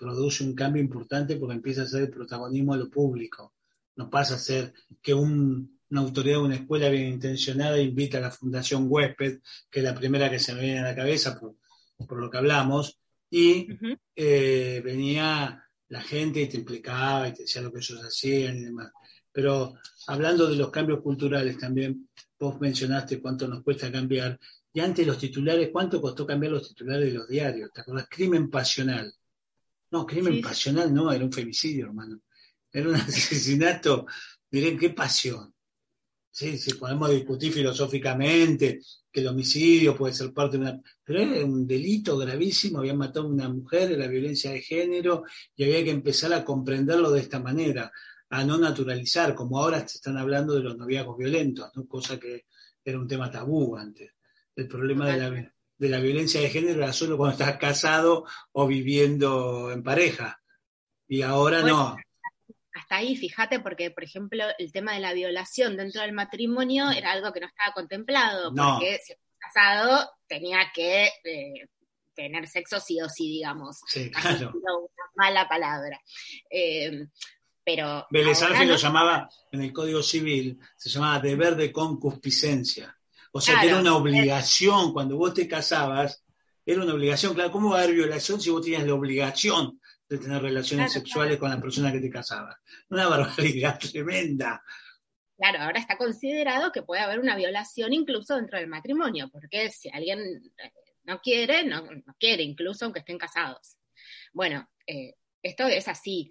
produce 0.00 0.42
un 0.42 0.54
cambio 0.54 0.82
importante 0.82 1.36
porque 1.36 1.54
empieza 1.54 1.82
a 1.82 1.86
ser 1.86 2.04
el 2.04 2.10
protagonismo 2.10 2.72
a 2.72 2.78
lo 2.78 2.88
público. 2.88 3.52
No 3.96 4.08
pasa 4.08 4.36
a 4.36 4.38
ser 4.38 4.72
que 5.02 5.12
una 5.12 5.68
autoridad 5.94 6.38
de 6.38 6.44
una 6.44 6.54
escuela 6.54 6.88
bien 6.88 7.08
intencionada 7.08 7.78
invita 7.78 8.16
a 8.16 8.22
la 8.22 8.30
Fundación 8.30 8.86
Huésped, 8.88 9.40
que 9.70 9.80
es 9.80 9.84
la 9.84 9.94
primera 9.94 10.30
que 10.30 10.38
se 10.38 10.54
me 10.54 10.62
viene 10.62 10.78
a 10.78 10.84
la 10.84 10.96
cabeza 10.96 11.38
por, 11.38 12.18
lo 12.18 12.30
que 12.30 12.38
hablamos, 12.38 12.98
y 13.28 13.68
eh, 14.16 14.80
venía 14.82 15.62
la 15.88 16.00
gente 16.00 16.40
y 16.40 16.48
te 16.48 16.56
implicaba 16.56 17.28
y 17.28 17.34
te 17.34 17.42
decía 17.42 17.60
lo 17.60 17.70
que 17.70 17.80
ellos 17.80 18.00
hacían 18.02 18.56
y 18.56 18.64
demás. 18.64 18.90
Pero 19.30 19.74
hablando 20.06 20.48
de 20.48 20.56
los 20.56 20.70
cambios 20.70 21.02
culturales 21.02 21.58
también, 21.58 22.08
vos 22.38 22.58
mencionaste 22.58 23.20
cuánto 23.20 23.46
nos 23.46 23.62
cuesta 23.62 23.92
cambiar. 23.92 24.40
Y 24.72 24.80
antes 24.80 25.06
los 25.06 25.18
titulares, 25.18 25.68
¿cuánto 25.70 26.00
costó 26.00 26.26
cambiar 26.26 26.52
los 26.52 26.68
titulares 26.68 27.12
de 27.12 27.18
los 27.18 27.28
diarios? 27.28 27.70
¿Te 27.70 27.82
acuerdas? 27.82 28.06
Crimen 28.08 28.48
pasional. 28.48 29.12
No, 29.90 30.06
crimen 30.06 30.40
pasional 30.40 30.92
no, 30.94 31.12
era 31.12 31.24
un 31.24 31.32
femicidio, 31.32 31.86
hermano. 31.86 32.20
Era 32.72 32.88
un 32.88 32.94
asesinato. 32.96 34.06
Miren 34.50 34.78
qué 34.78 34.90
pasión. 34.90 35.54
Sí, 36.32 36.58
sí, 36.58 36.74
podemos 36.74 37.10
discutir 37.10 37.52
filosóficamente 37.52 38.80
que 39.10 39.20
el 39.20 39.26
homicidio 39.26 39.96
puede 39.96 40.14
ser 40.14 40.32
parte 40.32 40.56
de 40.56 40.62
una... 40.62 40.80
Pero 41.04 41.20
era 41.20 41.44
un 41.44 41.66
delito 41.66 42.16
gravísimo, 42.16 42.78
habían 42.78 42.98
matado 42.98 43.26
a 43.26 43.30
una 43.30 43.48
mujer, 43.48 43.92
era 43.92 44.06
violencia 44.06 44.52
de 44.52 44.62
género, 44.62 45.24
y 45.56 45.64
había 45.64 45.82
que 45.82 45.90
empezar 45.90 46.32
a 46.32 46.44
comprenderlo 46.44 47.10
de 47.10 47.20
esta 47.20 47.40
manera, 47.40 47.92
a 48.30 48.44
no 48.44 48.58
naturalizar, 48.58 49.34
como 49.34 49.58
ahora 49.58 49.86
se 49.88 49.98
están 49.98 50.16
hablando 50.16 50.54
de 50.54 50.62
los 50.62 50.76
noviazgos 50.76 51.18
violentos, 51.18 51.68
¿no? 51.74 51.86
cosa 51.88 52.18
que 52.20 52.46
era 52.84 52.98
un 52.98 53.08
tema 53.08 53.30
tabú 53.30 53.76
antes. 53.76 54.12
El 54.54 54.68
problema 54.68 55.08
de 55.08 55.18
la, 55.18 55.54
de 55.80 55.88
la 55.88 55.98
violencia 55.98 56.42
de 56.42 56.50
género 56.50 56.82
era 56.82 56.92
solo 56.92 57.16
cuando 57.16 57.38
estás 57.38 57.56
casado 57.56 58.26
o 58.52 58.66
viviendo 58.66 59.72
en 59.72 59.82
pareja. 59.82 60.42
Y 61.08 61.22
ahora 61.22 61.62
no. 61.62 61.96
Hasta 62.74 62.96
ahí, 62.96 63.16
fíjate, 63.16 63.60
porque, 63.60 63.90
por 63.90 64.04
ejemplo, 64.04 64.44
el 64.58 64.72
tema 64.72 64.92
de 64.92 65.00
la 65.00 65.14
violación 65.14 65.78
dentro 65.78 66.02
del 66.02 66.12
matrimonio 66.12 66.90
era 66.90 67.12
algo 67.12 67.32
que 67.32 67.40
no 67.40 67.46
estaba 67.46 67.72
contemplado, 67.72 68.54
porque 68.54 69.00
si 69.02 69.12
estás 69.14 69.38
casado 69.38 70.10
tenía 70.28 70.70
que 70.74 71.06
eh, 71.24 71.68
tener 72.14 72.46
sexo 72.46 72.78
sí 72.78 73.00
o 73.00 73.08
sí, 73.08 73.28
digamos. 73.28 73.80
Sí, 73.86 74.10
claro. 74.10 74.52
Una 74.54 75.10
mala 75.16 75.48
palabra. 75.48 75.98
Eh, 76.50 77.06
pero. 77.64 78.06
Vélez 78.10 78.38
lo 78.66 78.76
llamaba, 78.76 79.30
en 79.50 79.62
el 79.62 79.72
Código 79.72 80.02
Civil, 80.02 80.60
se 80.76 80.90
llamaba 80.90 81.20
deber 81.20 81.56
de 81.56 81.72
concupiscencia. 81.72 82.99
O 83.32 83.40
sea, 83.40 83.60
que 83.60 83.68
era 83.68 83.78
una 83.78 83.96
obligación, 83.96 84.92
cuando 84.92 85.16
vos 85.16 85.34
te 85.34 85.46
casabas, 85.46 86.24
era 86.66 86.82
una 86.82 86.94
obligación. 86.94 87.34
Claro, 87.34 87.50
¿cómo 87.50 87.70
va 87.70 87.80
a 87.80 87.82
haber 87.82 87.94
violación 87.94 88.40
si 88.40 88.50
vos 88.50 88.62
tenías 88.62 88.84
la 88.84 88.94
obligación 88.94 89.80
de 90.08 90.18
tener 90.18 90.42
relaciones 90.42 90.92
sexuales 90.92 91.38
con 91.38 91.50
la 91.50 91.60
persona 91.60 91.92
que 91.92 92.00
te 92.00 92.10
casaba? 92.10 92.58
Una 92.88 93.08
barbaridad 93.08 93.78
tremenda. 93.92 94.62
Claro, 95.36 95.60
ahora 95.60 95.80
está 95.80 95.96
considerado 95.96 96.70
que 96.70 96.82
puede 96.82 97.00
haber 97.00 97.18
una 97.18 97.36
violación 97.36 97.92
incluso 97.92 98.36
dentro 98.36 98.58
del 98.58 98.68
matrimonio, 98.68 99.30
porque 99.32 99.70
si 99.70 99.88
alguien 99.88 100.52
eh, 100.58 100.72
no 101.04 101.20
quiere, 101.20 101.64
no, 101.64 101.88
quiere, 102.18 102.42
incluso 102.42 102.84
aunque 102.84 103.00
estén 103.00 103.16
casados. 103.16 103.78
Bueno, 104.32 104.68
eh, 104.86 105.14
esto 105.42 105.66
es 105.66 105.88
así. 105.88 106.30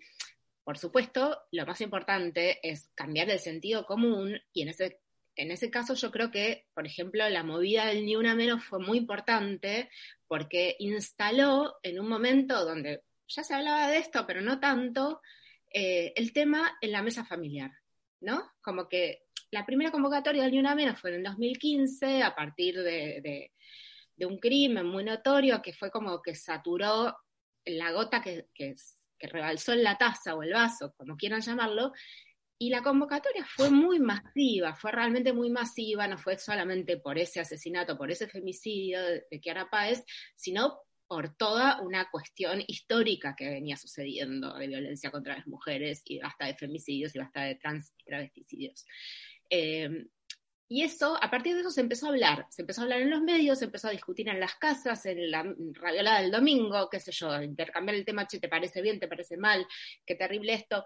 Por 0.64 0.78
supuesto, 0.78 1.40
lo 1.52 1.66
más 1.66 1.82
importante 1.82 2.60
es 2.62 2.92
cambiar 2.94 3.30
el 3.32 3.40
sentido 3.40 3.86
común 3.86 4.40
y 4.54 4.62
en 4.62 4.70
ese 4.70 5.00
en 5.40 5.52
ese 5.52 5.72
caso 5.72 5.94
yo 5.94 6.12
creo 6.12 6.32
que, 6.32 6.68
por 6.74 6.86
ejemplo, 6.86 7.28
la 7.30 7.44
movida 7.44 7.86
del 7.86 8.06
Ni 8.06 8.18
Una 8.18 8.36
Menos 8.36 8.62
fue 8.66 8.80
muy 8.80 8.98
importante 8.98 9.90
porque 10.28 10.76
instaló 10.80 11.78
en 11.82 11.98
un 11.98 12.10
momento 12.10 12.66
donde 12.66 13.04
ya 13.26 13.46
se 13.46 13.54
hablaba 13.54 13.88
de 13.88 14.00
esto, 14.00 14.28
pero 14.28 14.42
no 14.42 14.60
tanto, 14.60 15.22
eh, 15.74 16.12
el 16.18 16.34
tema 16.34 16.78
en 16.82 16.92
la 16.92 17.02
mesa 17.02 17.24
familiar, 17.24 17.72
¿no? 18.20 18.52
Como 18.62 18.90
que 18.90 19.28
la 19.50 19.66
primera 19.66 19.92
convocatoria 19.92 20.44
del 20.44 20.52
Ni 20.52 20.60
Una 20.60 20.76
Menos 20.76 21.00
fue 21.00 21.12
en 21.12 21.18
el 21.18 21.24
2015, 21.24 22.22
a 22.22 22.36
partir 22.36 22.76
de, 22.84 23.54
un 24.18 24.40
crimen 24.40 24.86
muy 24.88 25.06
notorio 25.06 25.62
que 25.62 25.72
fue 25.72 25.90
como 25.90 26.22
que 26.22 26.36
saturó 26.36 27.16
la 27.64 27.94
gota 27.94 28.22
que, 28.22 28.46
rebalsó 29.22 29.72
en 29.72 29.84
la 29.84 29.98
taza 29.98 30.36
o 30.36 30.44
el 30.44 30.52
vaso, 30.52 30.94
como 30.98 31.16
quieran 31.16 31.42
llamarlo, 31.42 31.94
y 32.62 32.70
la 32.70 32.84
convocatoria 32.84 33.46
fue 33.46 33.72
muy 33.72 34.00
masiva, 34.00 34.76
fue 34.76 34.92
realmente 34.92 35.32
muy 35.32 35.50
masiva, 35.50 36.08
no 36.08 36.18
fue 36.18 36.38
solamente 36.38 36.98
por 36.98 37.18
ese 37.18 37.40
asesinato, 37.40 37.98
por 37.98 38.12
ese 38.12 38.28
femicidio 38.28 39.02
de, 39.02 39.40
Kiara 39.40 39.70
Páez, 39.70 40.04
sino 40.36 40.82
por 41.08 41.36
toda 41.38 41.82
una 41.82 42.10
cuestión 42.12 42.62
histórica 42.68 43.34
que 43.36 43.50
venía 43.50 43.78
sucediendo 43.78 44.54
de 44.56 44.68
violencia 44.68 45.10
contra 45.10 45.38
las 45.38 45.48
mujeres 45.48 46.02
y 46.06 46.20
hasta 46.20 46.48
de 46.48 46.56
femicidios 46.56 47.16
y 47.16 47.20
hasta 47.20 47.44
de 47.44 47.56
trans 47.56 47.94
y 47.98 48.04
travesticidios. 48.04 48.86
Em, 49.50 50.08
Y 50.72 50.84
eso, 50.84 51.18
a 51.20 51.32
partir 51.32 51.56
de 51.56 51.62
eso 51.62 51.72
se 51.72 51.82
empezó 51.82 52.06
a 52.06 52.10
hablar, 52.10 52.46
se 52.52 52.62
empezó 52.62 52.82
a 52.82 52.84
hablar 52.84 53.02
en 53.02 53.10
los 53.10 53.22
medios, 53.24 53.58
se 53.58 53.66
empezó 53.66 53.88
a 53.88 53.92
discutir 53.92 54.30
en 54.30 54.40
las 54.40 54.54
casas, 54.56 55.04
en 55.08 55.32
la 55.32 55.44
radiolada 55.74 56.22
del 56.22 56.30
domingo, 56.30 56.90
qué 56.92 57.00
sé 57.00 57.12
yo, 57.12 57.42
intercambiar 57.42 57.96
el 57.96 58.06
tema, 58.06 58.28
che, 58.28 58.40
¿te 58.40 58.48
parece 58.48 58.80
bien, 58.84 59.00
te 59.00 59.08
parece 59.08 59.36
mal? 59.36 59.66
Qué 60.06 60.14
terrible 60.14 60.54
esto. 60.54 60.86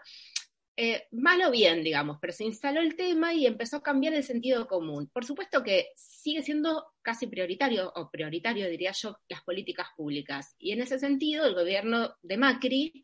Eh, 0.76 1.04
mal 1.12 1.40
o 1.44 1.52
bien, 1.52 1.84
digamos, 1.84 2.18
pero 2.20 2.34
se 2.34 2.46
instaló 2.46 2.82
el 2.82 2.96
tema 2.96 3.34
y 3.34 3.46
empezó 3.46 3.78
a 3.78 3.84
cambiar 3.84 4.14
el 4.14 4.24
sentido 4.24 4.68
común. 4.68 5.10
Por 5.14 5.24
supuesto 5.24 5.62
que 5.62 5.90
sigue 5.96 6.42
siendo 6.42 6.88
casi 7.02 7.28
prioritario, 7.28 7.92
o 7.96 8.10
prioritario 8.10 8.68
diría 8.70 8.92
yo, 8.92 9.20
las 9.30 9.44
políticas 9.44 9.88
públicas. 9.96 10.56
Y 10.58 10.72
en 10.72 10.82
ese 10.82 10.98
sentido, 10.98 11.46
el 11.46 11.54
gobierno 11.54 12.16
de 12.24 12.38
Macri 12.38 13.04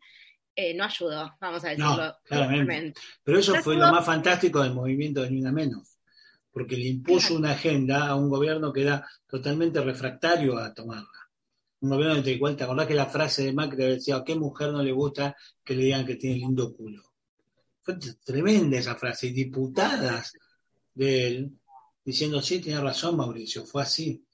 eh, 0.56 0.74
no 0.74 0.84
ayudó, 0.84 1.36
vamos 1.40 1.64
a 1.64 1.68
decirlo. 1.68 2.06
No, 2.06 2.14
claramente. 2.24 3.00
Pero 3.22 3.38
eso 3.38 3.54
fue 3.62 3.76
lo 3.76 3.90
más 3.92 4.04
fantástico 4.04 4.62
del 4.62 4.74
movimiento 4.74 5.22
de 5.22 5.30
Ni 5.30 5.40
Una 5.40 5.52
Menos 5.52 6.00
porque 6.52 6.76
le 6.76 6.88
impuso 6.88 7.36
una 7.36 7.52
agenda 7.52 8.08
a 8.08 8.16
un 8.16 8.28
gobierno 8.28 8.72
que 8.72 8.82
era 8.82 9.06
totalmente 9.26 9.80
refractario 9.80 10.58
a 10.58 10.74
tomarla. 10.74 11.06
Un 11.80 11.90
gobierno 11.90 12.16
entre 12.16 12.32
igual, 12.32 12.56
¿te 12.56 12.64
acordás 12.64 12.86
que 12.86 12.94
la 12.94 13.06
frase 13.06 13.44
de 13.44 13.52
Macri 13.52 13.84
decía, 13.84 14.16
¿a 14.16 14.24
qué 14.24 14.34
mujer 14.34 14.72
no 14.72 14.82
le 14.82 14.92
gusta 14.92 15.36
que 15.64 15.74
le 15.74 15.84
digan 15.84 16.04
que 16.04 16.16
tiene 16.16 16.36
lindo 16.36 16.74
culo? 16.74 17.02
Fue 17.82 17.96
tremenda 18.24 18.78
esa 18.78 18.94
frase, 18.94 19.28
y 19.28 19.32
diputadas 19.32 20.32
de 20.94 21.26
él 21.26 21.60
diciendo, 22.04 22.42
sí, 22.42 22.60
tiene 22.60 22.80
razón 22.80 23.16
Mauricio, 23.16 23.64
fue 23.64 23.82
así. 23.82 24.24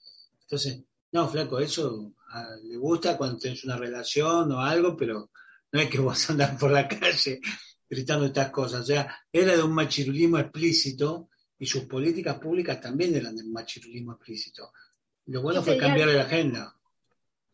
Entonces, 0.42 0.82
no, 1.12 1.28
flaco, 1.28 1.58
eso 1.58 2.12
le 2.64 2.76
gusta 2.76 3.16
cuando 3.16 3.38
tienes 3.38 3.64
una 3.64 3.76
relación 3.76 4.50
o 4.52 4.60
algo, 4.60 4.96
pero 4.96 5.30
no 5.72 5.80
es 5.80 5.88
que 5.90 5.98
vos 6.00 6.30
andas 6.30 6.58
por 6.58 6.70
la 6.70 6.88
calle 6.88 7.40
gritando 7.88 8.26
estas 8.26 8.50
cosas. 8.50 8.82
O 8.82 8.84
sea, 8.84 9.16
era 9.32 9.56
de 9.56 9.62
un 9.62 9.72
machirulismo 9.72 10.38
explícito 10.38 11.28
y 11.58 11.66
sus 11.66 11.84
políticas 11.84 12.38
públicas 12.38 12.80
también 12.80 13.14
eran 13.14 13.36
del 13.36 13.50
machirulismo 13.50 14.12
explícito. 14.12 14.72
Lo 15.26 15.42
bueno 15.42 15.62
fue 15.62 15.76
cambiar 15.76 16.08
la 16.08 16.22
agenda. 16.22 16.74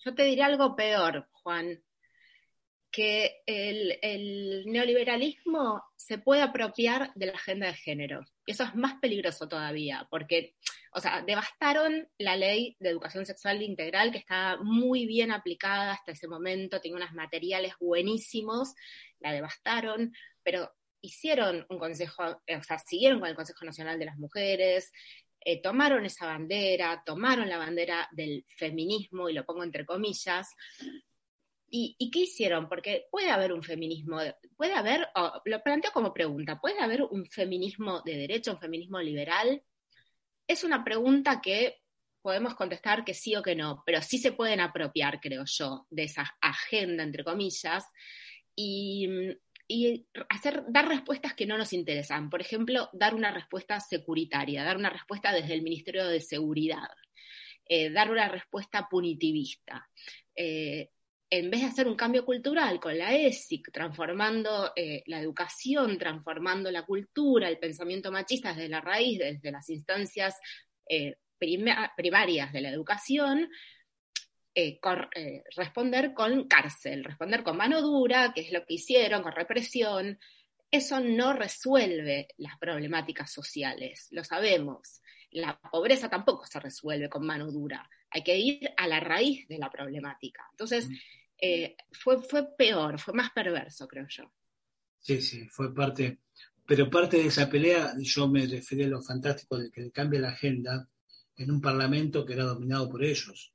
Yo 0.04 0.14
te 0.14 0.24
diría 0.24 0.46
algo 0.46 0.74
peor, 0.74 1.28
Juan, 1.30 1.82
que 2.92 3.42
el, 3.46 4.64
neoliberalismo 4.66 5.82
se 5.96 6.18
puede 6.18 6.42
apropiar 6.42 7.10
de 7.14 7.26
la 7.26 7.32
agenda 7.32 7.66
de 7.66 7.74
género. 7.74 8.20
Y 8.46 8.52
eso 8.52 8.64
es 8.64 8.74
más 8.74 8.94
peligroso 9.00 9.48
todavía, 9.48 10.06
porque, 10.10 10.54
o 10.92 11.00
sea, 11.00 11.22
devastaron 11.22 12.06
la 12.18 12.36
ley 12.36 12.76
de 12.78 12.90
educación 12.90 13.24
sexual 13.24 13.62
integral, 13.62 14.12
que 14.12 14.18
estaba 14.18 14.62
muy 14.62 15.06
bien 15.06 15.32
aplicada 15.32 15.92
hasta 15.92 16.12
ese 16.12 16.28
momento, 16.28 16.80
tenía 16.80 16.98
unos 16.98 17.14
materiales 17.14 17.72
buenísimos, 17.80 18.74
la 19.20 19.32
devastaron, 19.32 20.12
pero 20.42 20.70
hicieron 21.00 21.66
un 21.70 21.78
consejo, 21.78 22.42
eh, 22.46 22.56
o 22.56 22.62
sea, 22.62 22.78
siguieron 22.78 23.20
con 23.20 23.28
el 23.28 23.34
Consejo 23.34 23.64
Nacional 23.64 23.98
de 23.98 24.04
las 24.04 24.18
Mujeres, 24.18 24.92
eh, 25.44 25.60
tomaron 25.60 26.04
esa 26.04 26.26
bandera, 26.26 27.02
tomaron 27.04 27.48
la 27.48 27.58
bandera 27.58 28.08
del 28.12 28.44
feminismo, 28.48 29.28
y 29.28 29.32
lo 29.32 29.44
pongo 29.44 29.64
entre 29.64 29.84
comillas. 29.84 30.54
¿Y, 31.74 32.10
qué 32.10 32.20
hicieron? 32.20 32.68
Porque 32.68 33.06
puede 33.10 33.30
haber 33.30 33.50
un 33.50 33.62
feminismo, 33.62 34.18
puede 34.56 34.74
haber, 34.74 35.08
lo 35.46 35.62
planteo 35.62 35.90
como 35.90 36.12
pregunta, 36.12 36.60
¿puede 36.60 36.78
haber 36.78 37.02
un 37.02 37.24
feminismo 37.24 38.02
de 38.02 38.18
derecho, 38.18 38.52
un 38.52 38.60
feminismo 38.60 39.00
liberal? 39.00 39.62
Es 40.46 40.64
una 40.64 40.84
pregunta 40.84 41.40
que 41.40 41.80
podemos 42.20 42.54
contestar 42.56 43.06
que 43.06 43.14
sí 43.14 43.34
o 43.36 43.42
que 43.42 43.56
no, 43.56 43.82
pero 43.86 44.02
sí 44.02 44.18
se 44.18 44.32
pueden 44.32 44.60
apropiar, 44.60 45.18
creo 45.18 45.44
yo, 45.46 45.86
de 45.88 46.04
esa 46.04 46.36
agenda, 46.42 47.04
entre 47.04 47.24
comillas, 47.24 47.86
y 48.54 49.08
y 49.72 50.06
hacer, 50.28 50.64
dar 50.68 50.86
respuestas 50.86 51.32
que 51.32 51.46
no 51.46 51.56
nos 51.56 51.72
interesan. 51.72 52.28
Por 52.28 52.42
ejemplo, 52.42 52.90
dar 52.92 53.14
una 53.14 53.30
respuesta 53.30 53.80
securitaria, 53.80 54.64
dar 54.64 54.76
una 54.76 54.90
respuesta 54.90 55.32
desde 55.32 55.54
el 55.54 55.62
Ministerio 55.62 56.06
de 56.06 56.20
Seguridad, 56.20 56.88
eh, 57.66 57.90
dar 57.90 58.10
una 58.10 58.28
respuesta 58.28 58.86
punitivista. 58.90 59.88
Eh, 60.34 60.90
en 61.34 61.50
vez 61.50 61.62
de 61.62 61.66
hacer 61.68 61.88
un 61.88 61.96
cambio 61.96 62.26
cultural 62.26 62.78
con 62.78 62.98
la 62.98 63.14
ESIC, 63.14 63.72
transformando 63.72 64.70
eh, 64.76 65.02
la 65.06 65.18
educación, 65.18 65.96
transformando 65.96 66.70
la 66.70 66.84
cultura, 66.84 67.48
el 67.48 67.58
pensamiento 67.58 68.12
machista 68.12 68.52
desde 68.52 68.68
la 68.68 68.82
raíz, 68.82 69.18
desde 69.18 69.50
las 69.50 69.70
instancias 69.70 70.38
primarias 71.96 72.52
de 72.52 72.60
la 72.60 72.68
educación, 72.68 73.48
eh, 74.54 74.78
eh, 75.14 75.42
responder 75.56 76.12
con 76.12 76.46
cárcel, 76.48 77.02
responder 77.02 77.42
con 77.42 77.56
mano 77.56 77.80
dura, 77.80 78.34
que 78.34 78.42
es 78.42 78.52
lo 78.52 78.66
que 78.66 78.74
hicieron, 78.74 79.22
con 79.22 79.32
represión. 79.32 80.18
Eso 80.70 81.00
no 81.00 81.32
resuelve 81.32 82.28
las 82.36 82.58
problemáticas 82.58 83.32
sociales, 83.32 84.08
lo 84.10 84.22
sabemos. 84.22 85.00
La 85.30 85.58
pobreza 85.58 86.10
tampoco 86.10 86.44
se 86.44 86.60
resuelve 86.60 87.08
con 87.08 87.24
mano 87.24 87.50
dura. 87.50 87.88
Hay 88.10 88.22
que 88.22 88.36
ir 88.36 88.70
a 88.76 88.86
la 88.86 89.00
raíz 89.00 89.48
de 89.48 89.56
la 89.56 89.70
problemática. 89.70 90.46
Entonces, 90.50 90.90
mm. 90.90 90.92
Eh, 91.42 91.76
fue, 91.90 92.22
fue 92.22 92.56
peor, 92.56 92.98
fue 92.98 93.12
más 93.12 93.30
perverso, 93.32 93.86
creo 93.86 94.06
yo. 94.08 94.32
Sí, 95.00 95.20
sí, 95.20 95.46
fue 95.48 95.74
parte. 95.74 96.20
Pero 96.64 96.88
parte 96.88 97.18
de 97.18 97.26
esa 97.26 97.50
pelea, 97.50 97.94
yo 97.98 98.28
me 98.28 98.46
refería 98.46 98.86
a 98.86 98.90
lo 98.90 99.02
fantástico 99.02 99.58
de 99.58 99.70
que 99.70 99.90
cambia 99.90 100.20
la 100.20 100.30
agenda 100.30 100.88
en 101.36 101.50
un 101.50 101.60
parlamento 101.60 102.24
que 102.24 102.34
era 102.34 102.44
dominado 102.44 102.88
por 102.88 103.04
ellos 103.04 103.52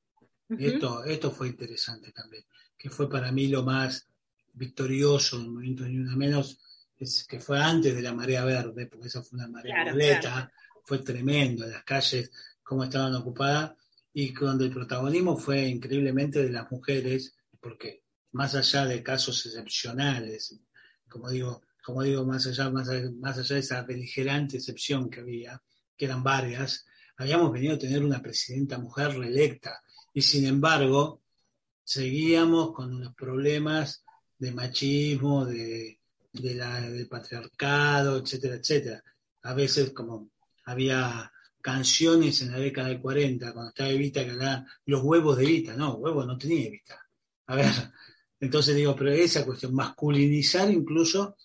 esto, 0.49 1.03
esto 1.03 1.31
fue 1.31 1.49
interesante 1.49 2.11
también, 2.11 2.45
que 2.77 2.89
fue 2.89 3.09
para 3.09 3.31
mí 3.31 3.47
lo 3.47 3.63
más 3.63 4.07
victorioso 4.53 5.37
del 5.37 5.49
movimiento 5.49 5.85
Ni 5.85 5.97
Una 5.97 6.15
Menos, 6.15 6.59
es 6.97 7.25
que 7.25 7.39
fue 7.39 7.59
antes 7.59 7.95
de 7.95 8.01
la 8.01 8.13
marea 8.13 8.45
verde, 8.45 8.87
porque 8.87 9.07
esa 9.07 9.21
fue 9.21 9.37
una 9.39 9.47
marea 9.47 9.83
violeta, 9.83 10.51
fue 10.83 10.99
tremendo, 10.99 11.67
las 11.67 11.83
calles, 11.83 12.31
cómo 12.63 12.83
estaban 12.85 13.13
ocupadas, 13.15 13.73
y 14.13 14.33
cuando 14.33 14.63
el 14.63 14.71
protagonismo 14.71 15.37
fue 15.37 15.67
increíblemente 15.67 16.41
de 16.41 16.49
las 16.49 16.71
mujeres, 16.71 17.35
porque 17.67 18.01
más 18.31 18.55
allá 18.55 18.85
de 18.85 19.03
casos 19.03 19.45
excepcionales, 19.45 20.57
como 21.09 21.29
digo, 21.29 21.63
como 21.83 22.01
digo, 22.01 22.25
más 22.25 22.47
allá, 22.47 22.69
más 22.69 22.87
más 23.19 23.37
allá 23.37 23.55
de 23.55 23.59
esa 23.59 23.81
beligerante 23.81 24.55
excepción 24.55 25.09
que 25.09 25.19
había, 25.19 25.61
que 25.97 26.05
eran 26.05 26.23
varias, 26.23 26.85
habíamos 27.17 27.51
venido 27.51 27.75
a 27.75 27.77
tener 27.77 28.05
una 28.05 28.21
presidenta 28.21 28.77
mujer 28.77 29.17
reelecta, 29.17 29.81
y 30.13 30.21
sin 30.21 30.45
embargo 30.45 31.21
seguíamos 31.83 32.73
con 32.73 32.93
unos 32.93 33.13
problemas 33.15 34.05
de 34.39 34.53
machismo, 34.53 35.45
de, 35.45 35.99
del 36.31 37.07
patriarcado, 37.09 38.17
etcétera, 38.17 38.55
etcétera. 38.55 39.03
A 39.43 39.53
veces 39.53 39.91
como 39.91 40.29
había 40.63 41.33
canciones 41.61 42.41
en 42.41 42.53
la 42.53 42.59
década 42.59 42.87
del 42.87 43.01
40, 43.01 43.51
cuando 43.51 43.69
estaba 43.71 43.89
Evita, 43.89 44.23
que 44.23 44.31
hablaban 44.31 44.65
los 44.85 45.03
huevos 45.03 45.35
de 45.35 45.43
Evita, 45.43 45.75
no, 45.75 45.95
huevos 45.95 46.25
no 46.25 46.37
tenía 46.37 46.67
Evita. 46.67 47.06
A 47.47 47.55
ver, 47.55 47.71
entonces 48.39 48.75
digo, 48.75 48.95
pero 48.95 49.11
esa 49.11 49.45
cuestión, 49.45 49.73
masculinizar 49.73 50.69
incluso 50.69 51.35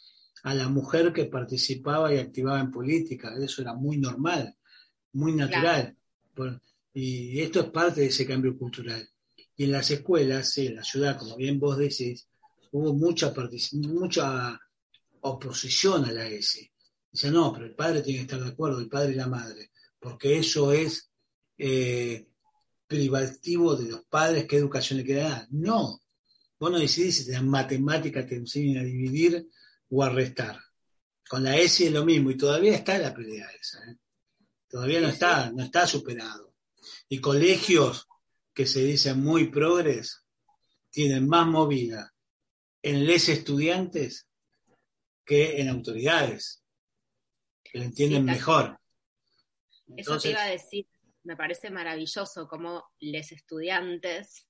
a 0.42 0.54
la 0.54 0.68
mujer 0.68 1.12
que 1.12 1.26
participaba 1.26 2.12
y 2.12 2.18
activaba 2.18 2.60
en 2.60 2.70
política, 2.70 3.32
eso 3.40 3.62
era 3.62 3.74
muy 3.74 3.98
normal, 3.98 4.56
muy 5.12 5.32
natural. 5.32 5.96
Y 6.92 7.40
esto 7.40 7.60
es 7.60 7.66
parte 7.70 8.02
de 8.02 8.08
ese 8.08 8.26
cambio 8.26 8.56
cultural. 8.58 9.08
Y 9.56 9.64
en 9.64 9.72
las 9.72 9.90
escuelas, 9.90 10.58
en 10.58 10.76
la 10.76 10.84
ciudad, 10.84 11.16
como 11.16 11.36
bien 11.36 11.58
vos 11.58 11.78
decís, 11.78 12.26
hubo 12.72 12.92
mucha, 12.92 13.32
mucha 13.72 14.60
oposición 15.20 16.04
a 16.04 16.12
la 16.12 16.26
ESI. 16.26 16.68
Dice, 17.10 17.30
no, 17.30 17.52
pero 17.52 17.66
el 17.66 17.74
padre 17.74 18.02
tiene 18.02 18.20
que 18.20 18.22
estar 18.22 18.42
de 18.42 18.50
acuerdo, 18.50 18.80
el 18.80 18.88
padre 18.88 19.12
y 19.12 19.16
la 19.16 19.28
madre, 19.28 19.70
porque 20.00 20.38
eso 20.38 20.72
es 20.72 21.10
eh, 21.58 22.26
privativo 22.92 23.74
de 23.74 23.90
los 23.90 24.04
padres, 24.04 24.46
qué 24.46 24.56
educación 24.56 24.98
le 24.98 25.04
queda 25.04 25.28
dar. 25.28 25.46
No, 25.50 26.00
vos 26.58 26.70
no 26.70 26.78
decidís 26.78 27.16
si 27.16 27.26
te 27.26 27.32
dan 27.32 27.48
matemáticas, 27.48 28.26
te 28.26 28.36
enseñan 28.36 28.82
a 28.82 28.84
dividir 28.84 29.48
o 29.90 30.02
a 30.02 30.10
restar. 30.10 30.60
Con 31.28 31.42
la 31.42 31.56
ESI 31.56 31.86
es 31.86 31.92
lo 31.92 32.04
mismo 32.04 32.30
y 32.30 32.36
todavía 32.36 32.74
está 32.74 32.98
la 32.98 33.14
pelea 33.14 33.48
esa. 33.60 33.78
¿eh? 33.90 33.96
Todavía 34.68 35.00
no 35.00 35.08
está, 35.08 35.50
no 35.50 35.62
está 35.62 35.86
superado 35.86 36.52
y 37.08 37.20
colegios 37.20 38.08
que 38.54 38.66
se 38.66 38.82
dicen 38.82 39.20
muy 39.20 39.50
progres 39.50 40.24
tienen 40.90 41.28
más 41.28 41.46
movida 41.46 42.14
en 42.82 43.06
les 43.06 43.28
estudiantes 43.28 44.26
que 45.24 45.60
en 45.60 45.68
autoridades, 45.68 46.62
que 47.62 47.78
lo 47.78 47.84
entienden 47.84 48.24
mejor. 48.24 48.78
Eso 49.96 50.18
te 50.18 50.30
iba 50.30 50.42
a 50.42 50.50
decir, 50.50 50.86
me 51.24 51.36
parece 51.36 51.70
maravilloso 51.70 52.48
como 52.48 52.84
les 53.00 53.32
estudiantes, 53.32 54.48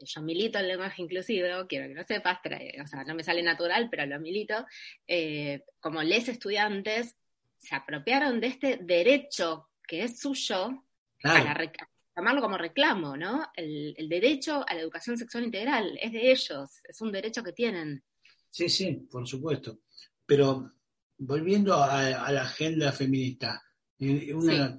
yo 0.00 0.22
milito 0.22 0.58
el 0.58 0.68
lenguaje 0.68 1.02
inclusivo, 1.02 1.66
quiero 1.68 1.88
que 1.88 1.94
lo 1.94 2.04
sepas, 2.04 2.38
o 2.82 2.86
sea, 2.86 3.04
no 3.04 3.14
me 3.14 3.24
sale 3.24 3.42
natural, 3.42 3.88
pero 3.90 4.06
lo 4.06 4.20
milito, 4.20 4.66
eh, 5.06 5.64
como 5.80 6.02
les 6.02 6.28
estudiantes 6.28 7.16
se 7.58 7.74
apropiaron 7.74 8.40
de 8.40 8.46
este 8.48 8.78
derecho 8.80 9.70
que 9.86 10.04
es 10.04 10.20
suyo 10.20 10.84
para 11.20 11.72
tomarlo 12.14 12.40
como 12.40 12.58
reclamo, 12.58 13.16
¿no? 13.16 13.46
El, 13.54 13.94
derecho 14.08 14.64
a 14.68 14.74
la 14.74 14.80
educación 14.80 15.16
sexual 15.16 15.44
integral 15.44 15.98
es 16.00 16.12
de 16.12 16.30
ellos, 16.30 16.70
es 16.84 17.00
un 17.00 17.12
derecho 17.12 17.42
que 17.42 17.52
tienen. 17.52 18.02
Sí, 18.50 18.68
sí, 18.68 19.06
por 19.10 19.26
supuesto. 19.26 19.80
Pero 20.26 20.72
volviendo 21.16 21.74
a, 21.82 22.30
la 22.30 22.42
agenda 22.42 22.92
feminista, 22.92 23.62
Y 23.98 24.32
una, 24.32 24.76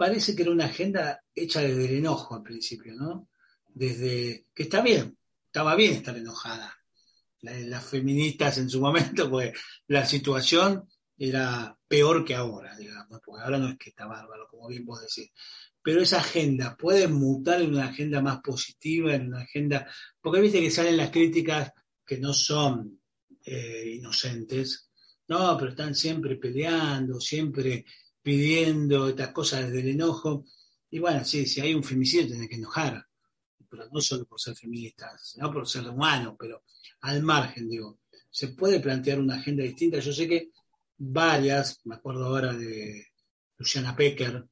Parece 0.00 0.34
que 0.34 0.40
era 0.40 0.50
una 0.50 0.64
agenda 0.64 1.22
hecha 1.34 1.60
desde 1.60 1.84
el 1.84 1.98
enojo 1.98 2.34
al 2.34 2.42
principio, 2.42 2.94
¿no? 2.94 3.28
Desde 3.68 4.46
que 4.54 4.62
está 4.62 4.80
bien, 4.80 5.18
estaba 5.44 5.74
bien 5.74 5.92
estar 5.92 6.16
enojada. 6.16 6.74
Las 7.42 7.84
feministas 7.84 8.56
en 8.56 8.70
su 8.70 8.80
momento, 8.80 9.28
pues 9.28 9.52
la 9.88 10.06
situación 10.06 10.88
era 11.18 11.76
peor 11.86 12.24
que 12.24 12.34
ahora, 12.34 12.74
digamos, 12.78 13.20
porque 13.22 13.42
ahora 13.42 13.58
no 13.58 13.68
es 13.68 13.76
que 13.76 13.90
está 13.90 14.06
bárbaro, 14.06 14.48
como 14.48 14.68
bien 14.68 14.86
vos 14.86 15.02
decís. 15.02 15.32
Pero 15.82 16.00
esa 16.00 16.20
agenda 16.20 16.78
puede 16.78 17.06
mutar 17.06 17.60
en 17.60 17.74
una 17.74 17.88
agenda 17.88 18.22
más 18.22 18.40
positiva, 18.40 19.14
en 19.14 19.26
una 19.26 19.42
agenda, 19.42 19.86
porque 20.18 20.40
viste 20.40 20.62
que 20.62 20.70
salen 20.70 20.96
las 20.96 21.10
críticas 21.10 21.72
que 22.06 22.16
no 22.16 22.32
son 22.32 23.02
eh, 23.44 23.96
inocentes, 23.96 24.90
no, 25.28 25.58
pero 25.58 25.72
están 25.72 25.94
siempre 25.94 26.36
peleando, 26.36 27.20
siempre 27.20 27.84
pidiendo 28.22 29.08
estas 29.08 29.28
cosas 29.28 29.66
desde 29.66 29.80
el 29.80 29.88
enojo. 29.90 30.44
Y 30.90 30.98
bueno, 30.98 31.24
sí, 31.24 31.46
si 31.46 31.60
hay 31.60 31.74
un 31.74 31.84
femicidio 31.84 32.28
tiene 32.28 32.48
que 32.48 32.56
enojar, 32.56 33.04
pero 33.68 33.88
no 33.90 34.00
solo 34.00 34.24
por 34.26 34.40
ser 34.40 34.56
feminista, 34.56 35.16
sino 35.18 35.52
por 35.52 35.68
ser 35.68 35.88
humano, 35.88 36.36
pero 36.38 36.64
al 37.02 37.22
margen, 37.22 37.68
digo, 37.68 38.00
se 38.30 38.48
puede 38.48 38.80
plantear 38.80 39.20
una 39.20 39.36
agenda 39.36 39.62
distinta. 39.62 39.98
Yo 39.98 40.12
sé 40.12 40.28
que 40.28 40.50
varias, 40.98 41.80
me 41.84 41.94
acuerdo 41.94 42.26
ahora 42.26 42.52
de 42.52 43.06
Luciana 43.56 43.94
Pecker, 43.94 44.44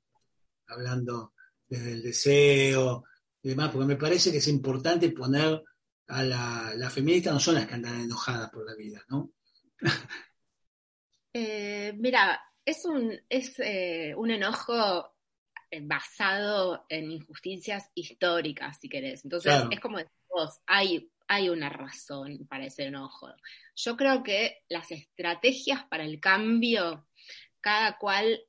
hablando 0.67 1.35
desde 1.67 1.93
el 1.93 2.03
deseo 2.03 3.05
y 3.43 3.51
demás, 3.51 3.71
porque 3.71 3.87
me 3.87 3.97
parece 3.97 4.31
que 4.31 4.39
es 4.39 4.49
importante 4.49 5.11
poner 5.11 5.63
a 6.09 6.23
la, 6.23 6.73
la 6.77 6.91
feminista, 6.91 7.33
no 7.33 7.41
son 7.41 7.57
las 7.57 7.67
que 7.67 7.75
andan 7.75 8.01
enojadas 8.01 8.51
por 8.51 8.67
la 8.67 8.75
vida, 8.75 9.05
¿no? 9.09 9.33
Eh, 11.35 11.93
mira, 11.99 12.41
es 12.69 12.85
un, 12.85 13.19
es, 13.29 13.59
eh, 13.61 14.15
un 14.17 14.31
enojo 14.31 15.15
basado 15.83 16.85
en 16.89 17.11
injusticias 17.11 17.91
históricas, 17.95 18.79
si 18.81 18.89
querés. 18.89 19.25
Entonces, 19.25 19.55
es 19.71 19.81
como 19.81 19.99
vos, 20.29 20.61
hay, 20.67 21.11
hay 21.27 21.49
una 21.49 21.69
razón 21.69 22.47
para 22.49 22.67
ese 22.67 22.85
enojo. 22.85 23.29
Yo 23.75 23.97
creo 23.97 24.23
que 24.23 24.65
las 24.69 24.91
estrategias 24.91 25.85
para 25.85 26.05
el 26.05 26.21
cambio, 26.21 27.07
cada 27.61 27.99
cual 27.99 28.41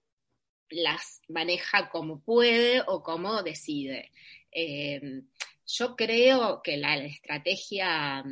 las 0.69 1.21
maneja 1.27 1.89
como 1.89 2.21
puede 2.21 2.81
o 2.88 3.01
como 3.03 3.41
decide. 3.41 4.11
Eh, 4.51 5.23
yo 5.65 5.95
creo 5.95 6.61
que 6.61 6.77
la 6.77 6.97
estrategia 6.97 8.23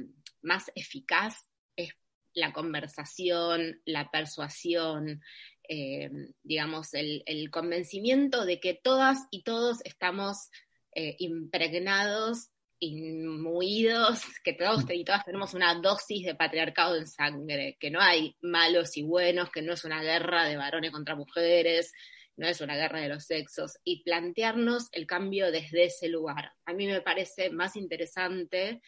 más 0.41 0.71
eficaz 0.75 1.47
es 1.75 1.93
la 2.33 2.53
conversación, 2.53 3.81
la 3.85 4.09
persuasión, 4.11 5.21
eh, 5.69 6.09
digamos, 6.43 6.93
el, 6.93 7.23
convencimiento 7.51 8.45
de 8.45 8.59
que 8.59 8.73
todas 8.73 9.27
y 9.31 9.43
todos 9.43 9.79
estamos 9.83 10.49
eh, 10.95 11.15
impregnados, 11.19 12.49
inmuidos, 12.79 14.21
que 14.43 14.53
todos 14.53 14.85
y 14.89 15.03
todas 15.03 15.25
tenemos 15.25 15.53
una 15.53 15.75
dosis 15.75 16.25
de 16.25 16.35
patriarcado 16.35 16.95
en 16.95 17.07
sangre, 17.07 17.77
que 17.79 17.91
no 17.91 18.01
hay 18.01 18.35
malos 18.41 18.97
y 18.97 19.03
buenos, 19.03 19.51
que 19.51 19.61
no 19.61 19.73
es 19.73 19.83
una 19.83 20.01
guerra 20.01 20.45
de 20.45 20.57
varones 20.57 20.91
contra 20.91 21.15
mujeres, 21.15 21.91
no 22.37 22.47
es 22.47 22.61
una 22.61 22.75
guerra 22.75 23.01
de 23.01 23.09
los 23.09 23.25
sexos, 23.25 23.77
y 23.83 24.03
plantearnos 24.03 24.89
el 24.91 25.07
cambio 25.07 25.51
desde 25.51 25.85
ese 25.85 26.07
lugar. 26.07 26.53
A 26.65 26.73
mí 26.73 26.85
me 26.85 27.01
parece 27.01 27.49
más 27.49 27.75
interesante 27.75 28.81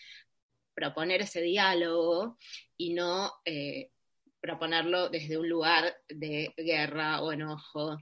proponer 0.74 1.22
ese 1.24 1.42
diálogo 1.42 2.38
y 2.78 2.94
no 2.94 3.34
eh, 3.44 3.90
proponerlo 4.40 5.10
desde 5.10 5.38
un 5.38 5.48
lugar 5.48 5.96
de 6.08 6.54
guerra 6.58 7.22
o 7.22 7.32
enojo, 7.32 7.98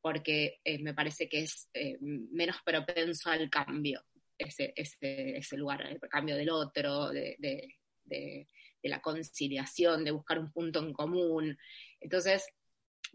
porque 0.00 0.60
eh, 0.64 0.78
me 0.78 0.94
parece 0.94 1.28
que 1.28 1.42
es 1.42 1.68
eh, 1.74 1.96
menos 2.00 2.56
propenso 2.64 3.30
al 3.30 3.48
cambio, 3.50 4.02
ese, 4.36 4.72
ese, 4.76 5.56
lugar, 5.56 5.82
el 5.86 6.00
cambio 6.08 6.36
del 6.36 6.50
otro, 6.50 7.10
de, 7.10 7.76
la 8.82 9.00
conciliación, 9.00 10.04
de 10.04 10.12
buscar 10.12 10.38
un 10.38 10.52
punto 10.52 10.78
en 10.78 10.92
común. 10.92 11.58
Entonces, 12.00 12.46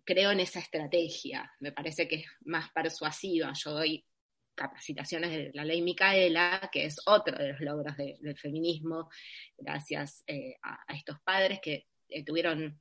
creo 0.05 0.31
en 0.31 0.41
esa 0.41 0.59
estrategia, 0.59 1.51
me 1.59 1.71
parece 1.71 2.07
que 2.07 2.15
es 2.17 2.25
más 2.41 2.69
persuasiva. 2.71 3.53
Yo 3.53 3.71
doy 3.71 4.05
capacitaciones 4.55 5.31
de 5.31 5.51
la 5.53 5.65
ley 5.65 5.81
Micaela, 5.81 6.69
que 6.71 6.85
es 6.85 7.01
otro 7.05 7.37
de 7.37 7.49
los 7.49 7.61
logros 7.61 7.95
del 7.97 8.37
feminismo, 8.37 9.09
gracias 9.57 10.23
eh, 10.27 10.55
a, 10.61 10.93
estos 10.93 11.19
padres 11.23 11.59
que 11.61 11.87
eh, 12.13 12.23
tuvieron 12.23 12.79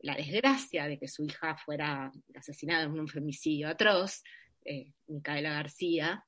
la 0.00 0.16
desgracia 0.16 0.86
de 0.86 0.98
que 0.98 1.08
su 1.08 1.24
hija 1.24 1.56
fuera 1.56 2.12
asesinada 2.34 2.84
en 2.84 2.98
un 2.98 3.08
femicidio 3.08 3.68
atroz, 3.68 4.22
eh, 4.64 4.92
Micaela 5.06 5.54
García, 5.54 6.24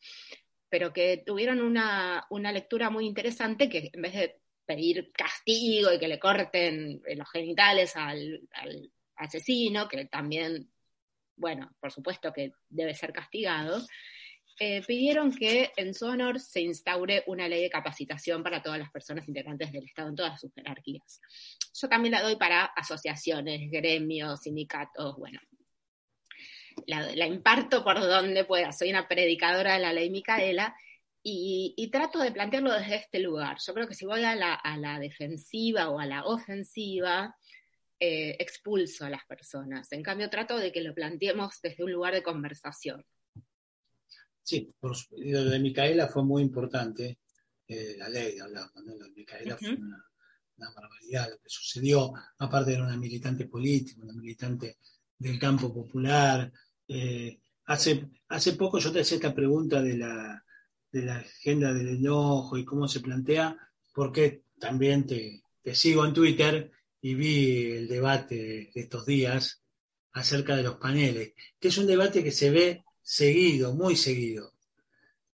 pero 0.68 0.92
que 0.92 1.22
tuvieron 1.24 1.60
una, 1.60 2.26
lectura 2.52 2.90
muy 2.90 3.06
interesante 3.06 3.68
que 3.68 3.90
en 3.92 4.02
vez 4.02 4.14
de 4.14 4.40
pedir 4.64 5.12
castigo 5.12 5.92
y 5.92 5.98
que 5.98 6.08
le 6.08 6.18
corten 6.18 7.02
los 7.16 7.30
genitales 7.30 7.94
al, 7.96 8.48
al 8.52 8.90
asesino, 9.16 9.88
que 9.88 10.06
también, 10.06 10.70
bueno, 11.36 11.70
por 11.80 11.92
supuesto 11.92 12.32
que 12.32 12.52
debe 12.68 12.94
ser 12.94 13.12
castigado, 13.12 13.80
eh, 14.58 14.82
pidieron 14.86 15.34
que 15.34 15.72
en 15.76 15.92
su 15.92 16.06
honor 16.06 16.40
se 16.40 16.62
instaure 16.62 17.24
una 17.26 17.46
ley 17.46 17.62
de 17.62 17.68
capacitación 17.68 18.42
para 18.42 18.62
todas 18.62 18.78
las 18.78 18.90
personas 18.90 19.28
integrantes 19.28 19.70
del 19.70 19.84
Estado 19.84 20.08
en 20.08 20.16
todas 20.16 20.40
sus 20.40 20.52
jerarquías. 20.54 21.20
Yo 21.74 21.88
también 21.88 22.12
la 22.12 22.22
doy 22.22 22.36
para 22.36 22.64
asociaciones, 22.64 23.70
gremios, 23.70 24.40
sindicatos, 24.40 25.16
bueno. 25.18 25.40
La, 26.86 27.26
imparto 27.26 27.84
por 27.84 28.00
donde 28.00 28.44
pueda. 28.44 28.72
Soy 28.72 28.90
una 28.90 29.08
predicadora 29.08 29.74
de 29.74 29.80
la 29.80 29.92
ley 29.92 30.08
Micaela 30.08 30.74
y, 31.22 31.88
trato 31.90 32.18
de 32.20 32.32
plantearlo 32.32 32.72
desde 32.72 32.96
este 32.96 33.18
lugar. 33.18 33.58
Yo 33.66 33.74
creo 33.74 33.88
que 33.88 33.94
si 33.94 34.06
voy 34.06 34.24
a 34.24 34.34
la, 34.34 34.98
defensiva 35.00 35.90
o 35.90 35.98
a 35.98 36.06
la 36.06 36.24
ofensiva, 36.24 37.36
eh, 37.98 38.36
expulso 38.38 39.04
a 39.04 39.10
las 39.10 39.24
personas. 39.24 39.90
En 39.92 40.02
cambio, 40.02 40.30
trato 40.30 40.58
de 40.58 40.70
que 40.70 40.82
lo 40.82 40.94
planteemos 40.94 41.60
desde 41.62 41.82
un 41.84 41.92
lugar 41.92 42.14
de 42.14 42.22
conversación. 42.22 43.04
Sí, 44.46 44.72
por, 44.78 44.96
lo 45.18 45.44
de 45.44 45.58
Micaela 45.58 46.06
fue 46.06 46.22
muy 46.22 46.40
importante, 46.40 47.18
eh, 47.66 47.96
la 47.98 48.08
ley, 48.08 48.38
hablamos, 48.38 48.76
¿no? 48.76 48.94
Lo 48.94 49.06
de 49.06 49.10
Micaela 49.10 49.56
fue 49.56 49.74
una, 49.74 50.70
barbaridad 50.72 51.30
lo 51.30 51.38
que 51.38 51.48
sucedió, 51.48 52.14
aparte 52.38 52.72
era 52.72 52.84
una 52.84 52.96
militante 52.96 53.46
política, 53.46 54.02
una 54.04 54.12
militante 54.12 54.78
del 55.18 55.36
campo 55.40 55.74
popular. 55.74 56.52
Eh, 56.86 57.40
hace, 57.64 58.08
hace 58.28 58.52
poco 58.52 58.78
yo 58.78 58.92
te 58.92 59.00
hacía 59.00 59.16
esta 59.16 59.34
pregunta 59.34 59.82
de 59.82 59.98
la, 59.98 60.44
de 60.92 61.02
la 61.02 61.16
agenda 61.16 61.72
del 61.72 61.88
enojo 61.88 62.56
y 62.56 62.64
cómo 62.64 62.86
se 62.86 63.00
plantea, 63.00 63.58
porque 63.92 64.44
también 64.60 65.08
te, 65.08 65.42
te 65.60 65.74
sigo 65.74 66.06
en 66.06 66.14
Twitter 66.14 66.70
y 67.00 67.14
vi 67.14 67.72
el 67.72 67.88
debate 67.88 68.70
de 68.72 68.80
estos 68.80 69.06
días 69.06 69.60
acerca 70.12 70.54
de 70.54 70.62
los 70.62 70.76
paneles, 70.76 71.32
que 71.58 71.66
es 71.66 71.78
un 71.78 71.88
debate 71.88 72.22
que 72.22 72.30
se 72.30 72.50
ve 72.50 72.85
seguido, 73.06 73.72
muy 73.72 73.94
seguido. 73.94 74.52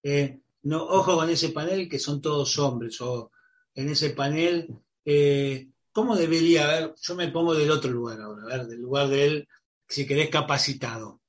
Eh, 0.04 0.42
no, 0.64 0.84
ojo 0.84 1.16
con 1.16 1.30
ese 1.30 1.50
panel 1.50 1.88
que 1.88 2.00
son 2.00 2.22
todos 2.22 2.60
hombres, 2.60 3.00
o 3.00 3.32
en 3.74 3.90
ese 3.90 4.10
panel, 4.10 4.68
eh, 5.06 5.70
¿cómo 5.94 6.18
debería 6.18 6.66
haber? 6.66 6.94
Yo 7.02 7.16
me 7.16 7.30
pongo 7.30 7.56
del 7.56 7.72
otro 7.72 7.90
lugar 7.90 8.20
ahora, 8.20 8.46
ver, 8.46 8.68
del 8.68 8.82
lugar 8.82 9.08
de 9.08 9.26
él, 9.26 9.48
si 9.88 10.06
querés 10.06 10.30
capacitado, 10.30 11.22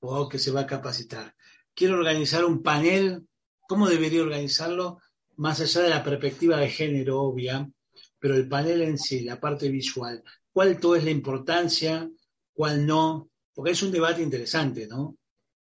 o 0.00 0.28
que 0.28 0.38
se 0.38 0.50
va 0.50 0.60
a 0.60 0.66
capacitar. 0.66 1.34
Quiero 1.74 1.94
organizar 1.94 2.44
un 2.44 2.62
panel, 2.62 3.26
¿cómo 3.66 3.88
debería 3.88 4.22
organizarlo? 4.22 5.00
Más 5.36 5.60
allá 5.60 5.80
de 5.80 5.90
la 5.90 6.04
perspectiva 6.04 6.58
de 6.58 6.68
género 6.68 7.22
obvia, 7.22 7.70
pero 8.18 8.34
el 8.34 8.48
panel 8.48 8.82
en 8.82 8.98
sí, 8.98 9.20
la 9.22 9.40
parte 9.40 9.70
visual, 9.70 10.22
¿cuál 10.52 10.78
todo 10.78 10.96
es 10.96 11.04
la 11.04 11.10
importancia? 11.10 12.10
¿Cuál 12.52 12.86
no? 12.86 13.30
Porque 13.54 13.72
es 13.72 13.82
un 13.82 13.92
debate 13.92 14.22
interesante, 14.22 14.86
¿no? 14.86 15.16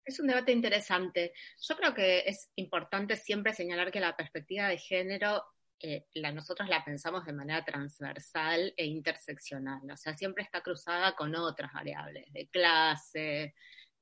Es 0.06 0.20
un 0.20 0.28
debate 0.28 0.52
interesante. 0.52 1.34
Yo 1.62 1.76
creo 1.76 1.94
que 1.94 2.24
es 2.26 2.50
importante 2.56 3.16
siempre 3.16 3.54
señalar 3.54 3.92
que 3.92 4.00
la 4.00 4.16
perspectiva 4.16 4.68
de 4.68 4.78
género 4.78 5.44
eh, 5.86 6.06
la, 6.14 6.32
nosotros 6.32 6.70
la 6.70 6.84
pensamos 6.86 7.26
de 7.26 7.34
manera 7.34 7.66
transversal 7.66 8.74
e 8.78 8.86
interseccional, 8.86 9.82
o 9.92 9.98
sea, 9.98 10.14
siempre 10.14 10.42
está 10.42 10.62
cruzada 10.62 11.14
con 11.14 11.36
otras 11.36 11.74
variables, 11.74 12.32
de 12.32 12.48
clase, 12.48 13.54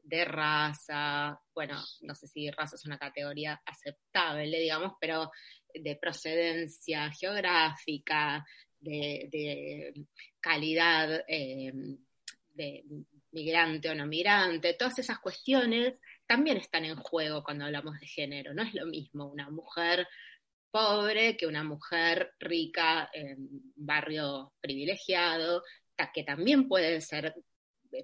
de 0.04 0.26
raza, 0.26 1.42
bueno, 1.56 1.82
no 2.02 2.14
sé 2.14 2.28
si 2.28 2.52
raza 2.52 2.76
es 2.76 2.86
una 2.86 3.00
categoría 3.00 3.60
aceptable, 3.66 4.60
digamos, 4.60 4.94
pero 5.02 5.32
de 5.74 5.96
procedencia 5.96 7.10
geográfica, 7.12 8.46
de, 8.80 9.94
calidad 10.40 11.24
eh, 11.28 11.72
de, 12.54 12.84
migrante 13.32 13.89
o 13.89 13.96
no 13.96 14.06
migrante, 14.06 14.74
todas 14.74 15.00
esas 15.00 15.20
cuestiones 15.20 15.96
también 16.26 16.58
están 16.58 16.86
en 16.86 16.96
juego 16.96 17.44
cuando 17.44 17.65
hablamos 17.65 18.00
de 18.00 18.08
género. 18.08 18.54
No 18.54 18.63
es 18.63 18.74
lo 18.74 18.86
mismo 18.86 19.26
una 19.26 19.50
mujer 19.50 20.08
pobre 20.72 21.36
que 21.36 21.48
una 21.48 21.63
mujer 21.63 22.34
rica 22.39 23.10
en 23.13 23.50
barrio 23.76 24.54
privilegiado, 24.62 25.63
que 26.13 26.24
también 26.24 26.67
puede 26.67 27.00
ser 27.02 27.36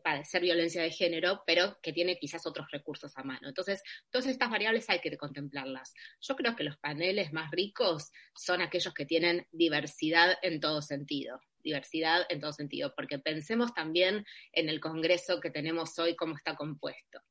padecer 0.03 0.41
violencia 0.41 0.81
de 0.81 0.91
género, 0.91 1.43
pero 1.47 1.79
que 1.81 1.93
tiene 1.93 2.17
quizás 2.19 2.45
otros 2.45 2.67
recursos 2.69 3.17
a 3.17 3.23
mano. 3.23 3.47
Entonces, 3.47 3.81
todas 4.09 4.27
estas 4.27 4.49
variables 4.49 4.89
hay 4.89 4.99
que 4.99 5.15
contemplarlas. 5.17 5.93
Yo 6.19 6.35
creo 6.35 6.55
que 6.55 6.63
los 6.63 6.77
paneles 6.77 7.31
más 7.31 7.49
ricos 7.51 8.11
son 8.35 8.61
aquellos 8.61 8.93
que 8.93 9.05
tienen 9.05 9.47
diversidad 9.51 10.37
en 10.41 10.59
todo 10.59 10.81
sentido, 10.81 11.39
diversidad 11.67 12.25
en 12.29 12.39
todo 12.39 12.53
sentido, 12.53 12.93
porque 12.95 13.19
pensemos 13.19 13.73
también 13.73 14.25
en 14.51 14.69
el 14.69 14.79
Congreso 14.79 15.39
que 15.39 15.51
tenemos 15.51 15.97
hoy, 15.99 16.15
cómo 16.15 16.35
está 16.35 16.55
compuesto. 16.55 17.21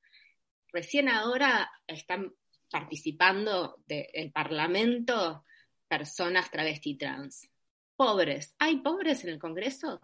Recién 0.72 1.09
ahora 1.09 1.70
están 1.87 2.35
participando 2.70 3.77
del 3.87 4.33
Parlamento 4.33 5.44
personas 5.88 6.51
travesti 6.51 6.96
trans. 6.96 7.49
Pobres. 7.96 8.55
¿Hay 8.59 8.81
pobres 8.81 9.25
en 9.25 9.31
el 9.31 9.38
Congreso? 9.38 10.01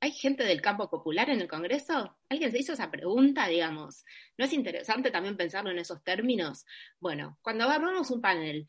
¿Hay 0.00 0.12
gente 0.12 0.44
del 0.44 0.60
campo 0.60 0.90
popular 0.90 1.30
en 1.30 1.40
el 1.40 1.48
Congreso? 1.48 2.18
¿Alguien 2.28 2.50
se 2.50 2.58
hizo 2.58 2.74
esa 2.74 2.90
pregunta, 2.90 3.46
digamos? 3.46 4.04
¿No 4.36 4.44
es 4.44 4.52
interesante 4.52 5.10
también 5.10 5.36
pensarlo 5.36 5.70
en 5.70 5.78
esos 5.78 6.04
términos? 6.04 6.66
Bueno, 7.00 7.38
cuando 7.40 7.64
agarramos 7.64 8.10
un 8.10 8.20
panel, 8.20 8.66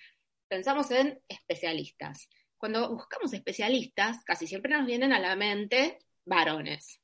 pensamos 0.47 0.89
en 0.91 1.21
especialistas. 1.27 2.29
Cuando 2.57 2.89
buscamos 2.89 3.33
especialistas, 3.33 4.23
casi 4.23 4.47
siempre 4.47 4.75
nos 4.75 4.85
vienen 4.85 5.13
a 5.13 5.19
la 5.19 5.35
mente 5.35 5.99
varones. 6.25 6.99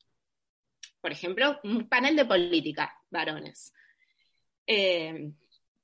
Por 0.99 1.11
ejemplo, 1.11 1.59
un 1.63 1.87
panel 1.89 2.15
de 2.15 2.25
política, 2.25 2.95
varones. 3.09 3.73
Eh, 4.65 5.31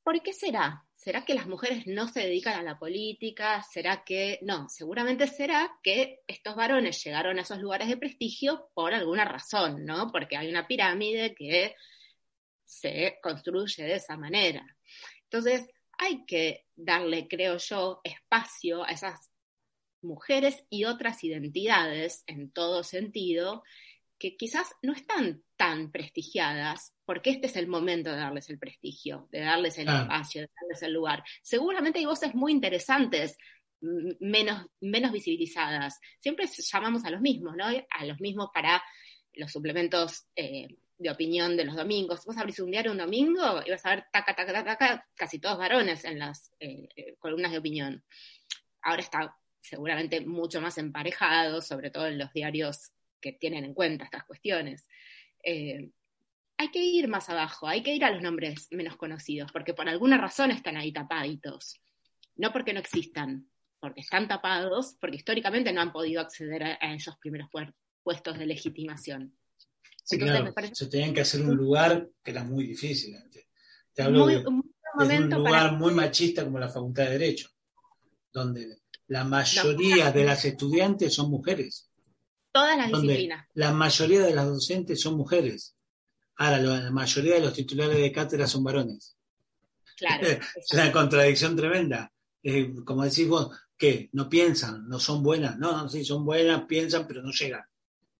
¿Por 0.03 0.21
qué 0.21 0.31
será? 0.31 0.85
¿Será 0.93 1.25
que 1.25 1.35
las 1.35 1.47
mujeres 1.47 1.85
no 1.85 2.07
se 2.07 2.21
dedican 2.21 2.59
a 2.59 2.63
la 2.63 2.79
política? 2.79 3.61
¿Será 3.61 4.03
que 4.03 4.39
no? 4.41 4.67
Seguramente 4.69 5.27
será 5.27 5.77
que 5.83 6.21
estos 6.27 6.55
varones 6.55 7.03
llegaron 7.03 7.37
a 7.37 7.41
esos 7.41 7.59
lugares 7.59 7.87
de 7.87 7.97
prestigio 7.97 8.69
por 8.73 8.93
alguna 8.93 9.25
razón, 9.25 9.85
¿no? 9.85 10.11
Porque 10.11 10.37
hay 10.37 10.49
una 10.49 10.65
pirámide 10.65 11.35
que 11.35 11.75
se 12.63 13.19
construye 13.21 13.83
de 13.83 13.95
esa 13.95 14.17
manera. 14.17 14.65
Entonces, 15.23 15.67
hay 15.97 16.25
que 16.25 16.65
darle, 16.75 17.27
creo 17.27 17.57
yo, 17.57 18.01
espacio 18.03 18.83
a 18.83 18.89
esas 18.89 19.31
mujeres 20.01 20.65
y 20.69 20.85
otras 20.85 21.23
identidades 21.23 22.23
en 22.27 22.51
todo 22.51 22.83
sentido 22.83 23.63
que 24.19 24.35
quizás 24.35 24.67
no 24.81 24.93
están 24.93 25.43
tan 25.55 25.91
prestigiadas, 25.91 26.93
porque 27.05 27.29
este 27.29 27.47
es 27.47 27.55
el 27.55 27.67
momento 27.67 28.11
de 28.11 28.17
darles 28.17 28.49
el 28.49 28.59
prestigio, 28.59 29.27
de 29.31 29.41
darles 29.41 29.77
el 29.77 29.87
espacio, 29.87 30.41
de 30.41 30.49
darles 30.59 30.81
el 30.81 30.93
lugar. 30.93 31.23
Seguramente 31.41 31.99
hay 31.99 32.05
voces 32.05 32.33
muy 32.33 32.51
interesantes, 32.51 33.37
menos, 33.79 34.65
menos 34.81 35.11
visibilizadas. 35.11 35.99
Siempre 36.19 36.47
llamamos 36.47 37.05
a 37.05 37.11
los 37.11 37.21
mismos, 37.21 37.55
¿no? 37.55 37.65
A 37.65 38.05
los 38.05 38.19
mismos 38.19 38.49
para 38.53 38.81
los 39.33 39.51
suplementos 39.51 40.25
eh, 40.35 40.67
de 40.97 41.11
opinión 41.11 41.55
de 41.55 41.65
los 41.65 41.75
domingos. 41.75 42.25
Vos 42.25 42.37
abrís 42.37 42.59
un 42.59 42.71
diario 42.71 42.91
un 42.91 42.97
domingo 42.97 43.61
y 43.65 43.69
vas 43.69 43.85
a 43.85 43.95
ver 43.95 44.05
taca, 44.11 44.35
taca, 44.35 44.51
taca, 44.51 44.77
taca, 44.77 45.07
casi 45.15 45.39
todos 45.39 45.59
varones 45.59 46.05
en 46.05 46.17
las 46.17 46.51
eh, 46.59 46.89
eh, 46.95 47.15
columnas 47.19 47.51
de 47.51 47.59
opinión. 47.59 48.03
Ahora 48.81 49.01
está 49.01 49.37
seguramente 49.61 50.21
mucho 50.21 50.61
más 50.61 50.77
emparejado, 50.77 51.61
sobre 51.61 51.91
todo 51.91 52.07
en 52.07 52.17
los 52.17 52.31
diarios 52.33 52.91
que 53.19 53.33
tienen 53.33 53.65
en 53.65 53.73
cuenta 53.73 54.05
estas 54.05 54.25
cuestiones. 54.25 54.87
Eh, 55.43 55.89
hay 56.57 56.71
que 56.71 56.83
ir 56.83 57.07
más 57.07 57.29
abajo, 57.29 57.67
hay 57.67 57.83
que 57.83 57.93
ir 57.93 58.03
a 58.03 58.11
los 58.11 58.21
nombres 58.21 58.67
menos 58.71 58.97
conocidos, 58.97 59.51
porque 59.51 59.73
por 59.73 59.87
alguna 59.87 60.17
razón 60.17 60.51
están 60.51 60.75
ahí 60.75 60.91
tapaditos. 60.91 61.79
No 62.35 62.51
porque 62.51 62.73
no 62.73 62.79
existan, 62.79 63.47
porque 63.79 64.01
están 64.01 64.27
tapados, 64.27 64.95
porque 64.99 65.17
históricamente 65.17 65.71
no 65.71 65.81
han 65.81 65.91
podido 65.91 66.21
acceder 66.21 66.63
a, 66.63 66.93
esos 66.93 67.17
primeros 67.17 67.49
puestos 68.03 68.37
de 68.37 68.45
legitimación. 68.45 69.37
Sí, 70.03 70.17
claro, 70.17 70.53
se 70.71 70.87
tenían 70.87 71.13
que 71.13 71.21
hacer 71.21 71.41
un 71.41 71.55
lugar 71.55 72.09
que 72.23 72.31
era 72.31 72.43
muy 72.43 72.65
difícil 72.65 73.15
antes. 73.17 73.45
Te 73.93 74.03
hablo 74.03 74.25
de, 74.27 74.37
un, 74.45 74.63
lugar 75.29 75.73
muy 75.73 75.93
machista 75.93 76.43
como 76.43 76.59
la 76.59 76.69
Facultad 76.69 77.05
de 77.05 77.11
Derecho, 77.11 77.49
donde 78.31 78.77
la 79.07 79.23
mayoría 79.23 80.11
de 80.11 80.25
las 80.25 80.45
estudiantes 80.45 81.13
son 81.13 81.29
mujeres. 81.29 81.89
Todas 82.51 82.77
las 82.77 82.87
disciplinas. 82.87 83.47
La 83.53 83.71
mayoría 83.71 84.21
de 84.21 84.33
las 84.33 84.45
docentes 84.47 85.01
son 85.01 85.15
mujeres. 85.15 85.75
Ahora, 86.35 86.59
la 86.59 86.91
mayoría 86.91 87.35
de 87.35 87.41
los 87.41 87.53
titulares 87.53 87.97
de 87.97 88.11
cátedra 88.11 88.47
son 88.47 88.63
varones. 88.63 89.15
Claro. 89.97 90.27
es 90.55 90.73
una 90.73 90.91
contradicción 90.91 91.55
tremenda. 91.55 92.11
Eh, 92.43 92.73
como 92.85 93.03
decís 93.03 93.27
vos, 93.27 93.49
¿qué? 93.77 94.09
¿No 94.13 94.29
piensan? 94.29 94.87
¿No 94.87 94.99
son 94.99 95.23
buenas? 95.23 95.57
No, 95.57 95.71
no, 95.71 95.89
sí, 95.89 96.03
son 96.03 96.25
buenas, 96.25 96.65
piensan, 96.65 97.07
pero 97.07 97.21
no 97.21 97.31
llegan. 97.31 97.63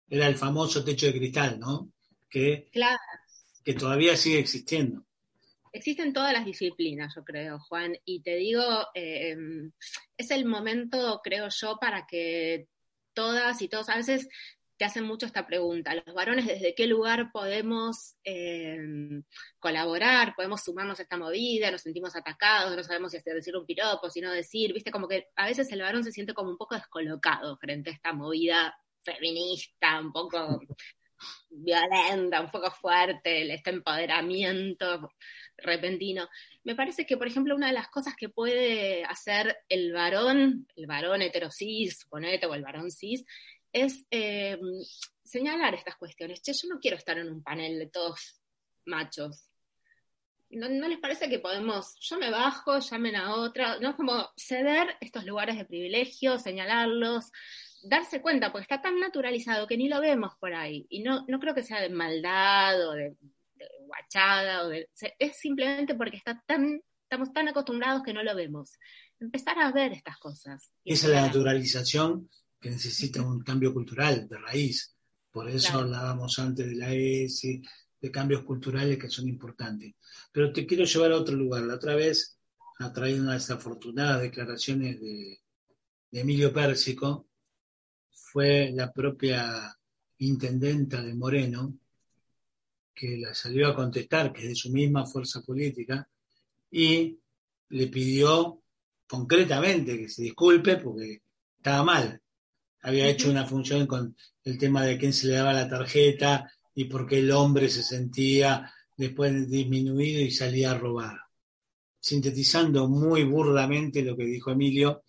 Era 0.09 0.27
el 0.27 0.35
famoso 0.35 0.83
techo 0.83 1.07
de 1.07 1.13
cristal, 1.13 1.59
¿no? 1.59 1.91
Que, 2.29 2.69
claro. 2.71 2.99
que 3.63 3.73
todavía 3.73 4.15
sigue 4.15 4.39
existiendo. 4.39 5.06
Existen 5.71 6.13
todas 6.13 6.33
las 6.33 6.45
disciplinas, 6.45 7.13
yo 7.15 7.23
creo, 7.23 7.59
Juan, 7.59 7.97
y 8.05 8.21
te 8.21 8.35
digo, 8.35 8.87
eh, 8.93 9.35
es 10.17 10.31
el 10.31 10.45
momento, 10.45 11.21
creo 11.23 11.47
yo, 11.49 11.77
para 11.79 12.05
que 12.07 12.67
todas 13.13 13.61
y 13.61 13.67
todos 13.67 13.89
a 13.89 13.97
veces 13.97 14.27
te 14.77 14.85
hacen 14.85 15.03
mucho 15.05 15.25
esta 15.25 15.47
pregunta, 15.47 15.95
los 15.95 16.13
varones 16.13 16.45
desde 16.45 16.75
qué 16.75 16.85
lugar 16.85 17.31
podemos 17.31 18.15
eh, 18.23 18.77
colaborar, 19.57 20.35
podemos 20.35 20.63
sumarnos 20.63 20.99
a 20.99 21.03
esta 21.03 21.17
movida, 21.17 21.71
nos 21.71 21.81
sentimos 21.81 22.15
atacados, 22.15 22.75
no 22.75 22.83
sabemos 22.83 23.11
si 23.11 23.19
decir 23.25 23.57
un 23.57 23.65
piropo, 23.65 24.09
si 24.09 24.21
no 24.21 24.31
decir, 24.31 24.73
viste, 24.73 24.91
como 24.91 25.07
que 25.07 25.29
a 25.35 25.47
veces 25.47 25.71
el 25.71 25.81
varón 25.81 26.03
se 26.03 26.11
siente 26.11 26.35
como 26.35 26.51
un 26.51 26.57
poco 26.57 26.75
descolocado 26.75 27.57
frente 27.57 27.89
a 27.89 27.93
esta 27.93 28.13
movida 28.13 28.77
feminista, 29.01 29.99
un 29.99 30.11
poco 30.11 30.61
violenta, 31.49 32.41
un 32.41 32.51
poco 32.51 32.71
fuerte, 32.71 33.53
este 33.53 33.69
empoderamiento 33.71 35.11
repentino. 35.57 36.29
Me 36.63 36.75
parece 36.75 37.05
que, 37.05 37.17
por 37.17 37.27
ejemplo, 37.27 37.55
una 37.55 37.67
de 37.67 37.73
las 37.73 37.87
cosas 37.89 38.15
que 38.15 38.29
puede 38.29 39.03
hacer 39.05 39.57
el 39.69 39.93
varón, 39.93 40.67
el 40.75 40.87
varón 40.87 41.21
heterosis, 41.21 41.99
suponete, 41.99 42.45
o 42.45 42.53
el 42.53 42.63
varón 42.63 42.91
cis, 42.91 43.25
es 43.71 44.05
eh, 44.11 44.57
señalar 45.23 45.75
estas 45.75 45.97
cuestiones. 45.97 46.41
Che, 46.41 46.53
yo 46.53 46.67
no 46.69 46.79
quiero 46.79 46.97
estar 46.97 47.17
en 47.17 47.29
un 47.29 47.43
panel 47.43 47.79
de 47.79 47.87
todos 47.87 48.41
machos. 48.85 49.49
¿No, 50.49 50.67
les 50.87 50.99
parece 50.99 51.29
que 51.29 51.39
podemos, 51.39 51.97
yo 51.99 52.17
me 52.17 52.31
bajo, 52.31 52.79
llamen 52.79 53.17
a 53.17 53.35
otra, 53.35 53.79
no 53.79 53.89
es 53.89 53.95
como 53.95 54.29
ceder 54.37 54.95
estos 55.01 55.25
lugares 55.25 55.57
de 55.57 55.65
privilegio, 55.65 56.39
señalarlos, 56.39 57.31
darse 57.83 58.21
cuenta, 58.21 58.51
porque 58.51 58.63
está 58.63 58.81
tan 58.81 58.99
naturalizado 58.99 59.67
que 59.67 59.77
ni 59.77 59.87
lo 59.87 60.01
vemos 60.01 60.33
por 60.39 60.53
ahí. 60.53 60.85
Y 60.89 61.01
no, 61.01 61.25
no 61.27 61.39
creo 61.39 61.53
que 61.53 61.63
sea 61.63 61.81
de 61.81 61.89
maldad 61.89 62.89
o 62.89 62.93
de, 62.93 63.15
guachada, 63.85 64.65
o 64.65 64.69
de, 64.69 64.89
es 65.19 65.37
simplemente 65.37 65.95
porque 65.95 66.17
está 66.17 66.41
tan, 66.45 66.81
estamos 67.03 67.31
tan 67.33 67.47
acostumbrados 67.47 68.03
que 68.03 68.13
no 68.13 68.23
lo 68.23 68.35
vemos. 68.35 68.73
Empezar 69.19 69.57
a 69.59 69.71
ver 69.71 69.93
estas 69.93 70.17
cosas. 70.17 70.71
Esa 70.83 71.07
es 71.07 71.13
la 71.13 71.21
naturalización 71.21 72.29
que 72.59 72.69
necesita 72.69 73.21
un 73.21 73.41
cambio 73.41 73.73
cultural 73.73 74.27
de 74.27 74.37
raíz. 74.37 74.95
Por 75.31 75.49
eso 75.49 75.79
hablábamos 75.79 76.39
antes 76.39 76.67
de 76.67 76.75
la 76.75 76.93
ESI, 76.93 77.61
de 77.99 78.11
cambios 78.11 78.43
culturales 78.43 78.97
que 78.97 79.09
son 79.09 79.27
importantes. 79.27 79.93
Pero 80.31 80.51
te 80.51 80.65
quiero 80.65 80.83
llevar 80.83 81.11
a 81.11 81.17
otro 81.17 81.35
lugar. 81.35 81.63
La 81.63 81.75
otra 81.75 81.95
vez 81.95 82.37
ha 82.79 82.91
traído 82.91 83.23
unas 83.23 83.47
desafortunadas 83.47 84.21
declaraciones 84.21 84.99
de, 84.99 85.39
de 86.11 86.19
Emilio 86.19 86.53
Pérsico, 86.53 87.26
fue 88.31 88.71
la 88.73 88.91
propia 88.91 89.75
intendenta 90.19 91.01
de 91.01 91.13
Moreno, 91.13 91.73
que 92.93 93.17
la 93.17 93.33
salió 93.33 93.67
a 93.67 93.75
contestar, 93.75 94.33
que 94.33 94.43
es 94.43 94.49
de 94.49 94.55
su 94.55 94.69
misma 94.71 95.05
fuerza 95.05 95.41
política, 95.41 96.07
y 96.71 97.17
le 97.69 97.87
pidió 97.87 98.61
concretamente 99.07 99.97
que 99.97 100.09
se 100.09 100.23
disculpe 100.23 100.77
porque 100.77 101.21
estaba 101.55 101.83
mal. 101.83 102.21
Había 102.81 103.07
hecho 103.07 103.29
una 103.29 103.45
función 103.45 103.87
con 103.87 104.15
el 104.43 104.57
tema 104.57 104.83
de 104.83 104.97
quién 104.97 105.13
se 105.13 105.27
le 105.27 105.35
daba 105.35 105.53
la 105.53 105.69
tarjeta 105.69 106.51
y 106.75 106.85
por 106.85 107.07
qué 107.07 107.19
el 107.19 107.31
hombre 107.31 107.69
se 107.69 107.83
sentía 107.83 108.71
después 108.95 109.49
disminuido 109.49 110.21
y 110.21 110.31
salía 110.31 110.71
a 110.71 110.77
robar. 110.77 111.17
Sintetizando 111.99 112.87
muy 112.89 113.23
burdamente 113.23 114.03
lo 114.03 114.17
que 114.17 114.25
dijo 114.25 114.51
Emilio, 114.51 115.03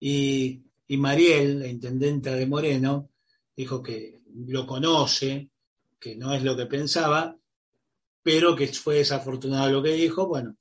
y 0.00 0.65
y 0.88 0.96
Mariel, 0.96 1.60
la 1.60 1.66
intendenta 1.66 2.34
de 2.34 2.46
Moreno, 2.46 3.10
dijo 3.56 3.82
que 3.82 4.20
lo 4.34 4.66
conoce, 4.66 5.50
que 5.98 6.16
no 6.16 6.32
es 6.32 6.42
lo 6.42 6.56
que 6.56 6.66
pensaba, 6.66 7.36
pero 8.22 8.54
que 8.54 8.68
fue 8.68 8.96
desafortunado 8.96 9.70
lo 9.70 9.82
que 9.82 9.92
dijo. 9.92 10.26
Bueno, 10.26 10.56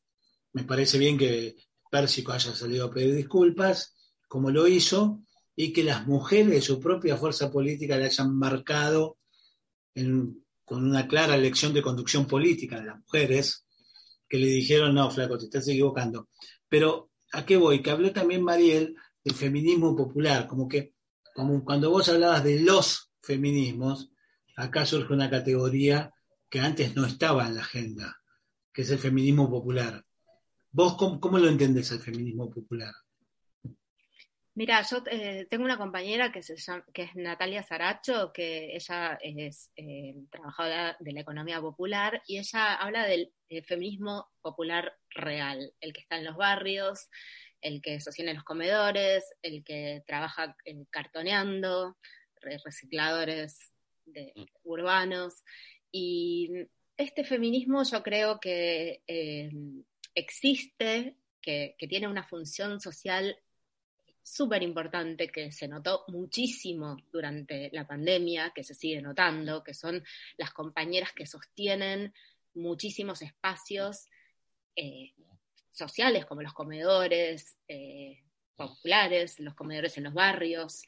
me 0.53 0.63
parece 0.63 0.97
bien 0.97 1.17
que 1.17 1.55
Pérsico 1.91 2.31
haya 2.31 2.55
salido 2.55 2.87
a 2.87 2.91
pedir 2.91 3.15
disculpas, 3.15 3.95
como 4.27 4.49
lo 4.49 4.67
hizo, 4.67 5.21
y 5.55 5.71
que 5.71 5.83
las 5.83 6.07
mujeres 6.07 6.49
de 6.49 6.61
su 6.61 6.79
propia 6.79 7.17
fuerza 7.17 7.51
política 7.51 7.97
le 7.97 8.05
hayan 8.05 8.35
marcado 8.35 9.17
con 9.93 10.83
una 10.83 11.07
clara 11.07 11.37
lección 11.37 11.73
de 11.73 11.81
conducción 11.81 12.25
política 12.25 12.79
de 12.79 12.87
las 12.87 12.99
mujeres, 12.99 13.65
que 14.27 14.37
le 14.37 14.47
dijeron, 14.47 14.95
no, 14.95 15.09
flaco, 15.11 15.37
te 15.37 15.45
estás 15.45 15.67
equivocando. 15.67 16.29
Pero, 16.67 17.11
¿a 17.31 17.45
qué 17.45 17.57
voy? 17.57 17.81
Que 17.81 17.91
habló 17.91 18.11
también 18.11 18.43
Mariel 18.43 18.95
el 19.25 19.33
feminismo 19.33 19.95
popular, 19.95 20.47
como 20.47 20.67
que 20.69 20.93
como 21.33 21.65
cuando 21.65 21.89
vos 21.89 22.07
hablabas 22.07 22.43
de 22.45 22.61
los 22.61 23.11
feminismos, 23.21 24.09
acá 24.55 24.85
surge 24.85 25.11
una 25.13 25.29
categoría 25.29 26.13
que 26.49 26.59
antes 26.61 26.95
no 26.95 27.05
estaba 27.05 27.45
en 27.45 27.55
la 27.55 27.61
agenda, 27.61 28.21
que 28.71 28.83
es 28.83 28.89
el 28.91 28.99
feminismo 28.99 29.49
popular. 29.49 30.05
¿Vos 30.71 30.95
cómo, 30.95 31.37
lo 31.37 31.49
entendés 31.49 31.91
el 31.91 31.99
feminismo 31.99 32.49
popular? 32.49 32.93
Mira, 34.53 34.81
yo 34.83 35.03
eh, 35.11 35.45
tengo 35.49 35.65
una 35.65 35.77
compañera 35.77 36.31
que, 36.31 36.41
se 36.41 36.55
que 36.93 37.03
es 37.03 37.15
Natalia 37.15 37.63
Saracho, 37.63 38.31
que 38.31 38.73
ella 38.73 39.17
es 39.21 39.71
eh, 39.75 40.15
trabajadora 40.29 40.95
de 41.01 41.11
la 41.11 41.21
economía 41.21 41.59
popular 41.59 42.21
y 42.27 42.37
ella 42.37 42.75
habla 42.75 43.05
del 43.05 43.33
feminismo 43.65 44.29
popular 44.41 44.93
real, 45.09 45.73
el 45.81 45.91
que 45.91 45.99
está 45.99 46.17
en 46.17 46.23
los 46.23 46.37
barrios, 46.37 47.09
el 47.65 47.81
que 47.81 47.99
sostiene 47.99 48.35
los 48.35 48.43
comedores, 48.43 49.25
el 49.41 49.63
que 49.63 50.03
trabaja 50.05 50.55
cartoneando, 50.91 51.97
recicladores 52.63 53.73
mm. 54.05 54.43
urbanos. 54.65 55.43
Y 55.91 56.51
este 56.95 57.23
feminismo 57.23 57.83
yo 57.83 58.03
creo 58.03 58.39
que 58.39 59.01
eh, 59.07 59.49
existe, 60.13 61.17
que, 61.41 61.75
tiene 61.89 62.07
una 62.07 62.23
función 62.23 62.79
social 62.79 63.35
súper 64.21 64.61
importante 64.61 65.29
que 65.29 65.51
se 65.51 65.67
notó 65.67 66.03
muchísimo 66.09 66.97
durante 67.11 67.71
la 67.73 67.87
pandemia, 67.87 68.51
que 68.53 68.63
se 68.63 68.75
sigue 68.75 69.01
notando, 69.01 69.63
que 69.63 69.73
son 69.73 70.03
las 70.37 70.53
compañeras 70.53 71.13
que 71.13 71.25
sostienen 71.25 72.13
muchísimos 72.53 73.23
espacios 73.23 74.07
eh, 74.75 75.13
sociales 75.75 76.25
como 76.25 76.41
los 76.41 76.53
comedores 76.53 77.57
eh, 77.67 78.23
populares, 78.55 79.39
los 79.39 79.55
comedores 79.55 79.97
en 79.97 80.05
los 80.05 80.13
barrios, 80.13 80.83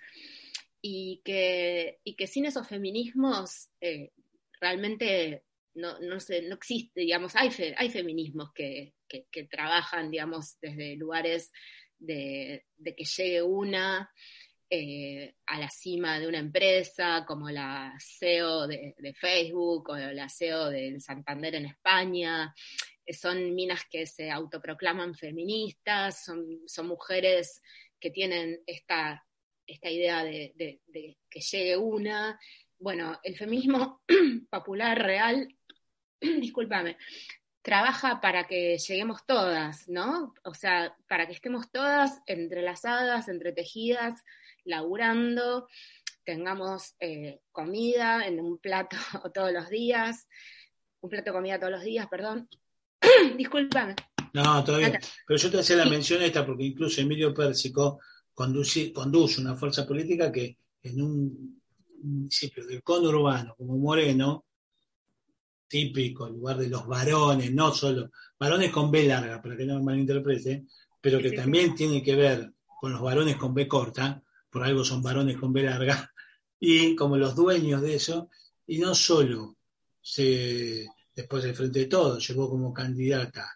y 0.81 1.21
que, 1.23 1.99
y 2.03 2.15
que 2.15 2.27
sin 2.27 2.45
esos 2.45 2.67
feminismos 2.67 3.69
eh, 3.81 4.11
realmente 4.59 5.43
no, 5.75 5.99
no, 5.99 6.17
no 6.17 6.55
existe, 6.55 7.01
digamos, 7.01 7.35
hay, 7.35 7.49
hay 7.77 7.89
feminismos 7.89 8.51
que, 8.53 8.93
que, 9.07 9.43
trabajan, 9.45 10.11
digamos, 10.11 10.59
desde 10.59 10.95
lugares 10.95 11.51
de, 11.99 12.65
que 12.83 13.05
llegue 13.05 13.41
una 13.41 14.11
eh, 14.69 15.35
a 15.45 15.59
la 15.59 15.69
cima 15.69 16.19
de 16.19 16.27
una 16.27 16.39
empresa, 16.39 17.25
como 17.27 17.49
la 17.49 17.95
CEO 17.99 18.67
de, 18.67 19.15
Facebook 19.19 19.89
o 19.89 19.97
la 19.97 20.29
CEO 20.29 20.69
del 20.69 21.01
Santander 21.01 21.55
en 21.55 21.67
España. 21.67 22.53
Son 23.09 23.55
minas 23.55 23.83
que 23.89 24.05
se 24.05 24.29
autoproclaman 24.31 25.15
feministas, 25.15 26.23
son, 26.23 26.61
son 26.65 26.87
mujeres 26.87 27.61
que 27.99 28.11
tienen 28.11 28.61
esta, 28.65 29.25
esta 29.65 29.89
idea 29.89 30.23
de, 30.23 30.53
de 30.55 31.17
que 31.29 31.41
llegue 31.41 31.77
una. 31.77 32.39
Bueno, 32.79 33.19
el 33.23 33.37
feminismo 33.37 34.01
popular 34.49 35.01
real, 35.01 35.47
discúlpame, 36.21 36.97
trabaja 37.67 38.21
para 38.21 38.47
que 38.47 38.77
lleguemos 38.77 39.25
todas, 39.25 39.89
¿no? 39.89 40.33
O 40.45 40.53
sea, 40.53 40.95
para 41.09 41.27
que 41.27 41.33
estemos 41.33 41.69
todas 41.69 42.21
entrelazadas, 42.25 43.27
entretejidas, 43.27 44.23
laburando, 44.63 45.67
tengamos 46.23 46.95
eh, 47.01 47.41
comida 47.51 48.25
en 48.25 48.39
un 48.39 48.57
plato 48.57 48.95
todos 49.33 49.51
los 49.51 49.69
días, 49.69 50.29
un 51.01 51.09
plato 51.09 51.31
de 51.31 51.35
comida 51.35 51.59
todos 51.59 51.73
los 51.73 51.83
días, 51.83 52.07
perdón. 52.07 52.47
Disculpame. 53.37 53.95
No, 54.33 54.63
todavía. 54.63 54.99
Pero 55.25 55.39
yo 55.39 55.51
te 55.51 55.59
hacía 55.59 55.77
la 55.77 55.85
mención 55.85 56.21
esta 56.21 56.45
porque 56.45 56.63
incluso 56.63 57.01
Emilio 57.01 57.33
Pérsico 57.33 57.99
conduce, 58.33 58.93
conduce 58.93 59.41
una 59.41 59.55
fuerza 59.55 59.85
política 59.87 60.31
que 60.31 60.57
en 60.83 61.01
un 61.01 61.61
municipio 62.03 62.65
del 62.65 62.83
conurbano 62.83 63.55
como 63.55 63.77
Moreno, 63.77 64.45
típico, 65.67 66.29
lugar 66.29 66.57
de 66.57 66.69
los 66.69 66.87
varones, 66.87 67.51
no 67.53 67.73
solo, 67.73 68.11
varones 68.39 68.71
con 68.71 68.91
B 68.91 69.07
larga, 69.07 69.41
para 69.41 69.57
que 69.57 69.65
no 69.65 69.75
me 69.75 69.83
malinterprete, 69.83 70.65
pero 71.01 71.19
que 71.19 71.31
también 71.31 71.75
tiene 71.75 72.01
que 72.01 72.15
ver 72.15 72.53
con 72.79 72.91
los 72.93 73.01
varones 73.01 73.37
con 73.37 73.53
B 73.53 73.67
corta, 73.67 74.21
por 74.49 74.63
algo 74.63 74.83
son 74.83 75.01
varones 75.01 75.37
con 75.37 75.51
B 75.51 75.63
larga, 75.63 76.11
y 76.59 76.95
como 76.95 77.17
los 77.17 77.35
dueños 77.35 77.81
de 77.81 77.95
eso, 77.95 78.29
y 78.65 78.79
no 78.79 78.95
solo 78.95 79.57
se, 80.01 80.87
después 81.17 81.43
del 81.43 81.55
Frente 81.55 81.79
de 81.79 81.85
Todos, 81.87 82.25
llegó 82.25 82.49
como 82.49 82.73
candidata 82.73 83.51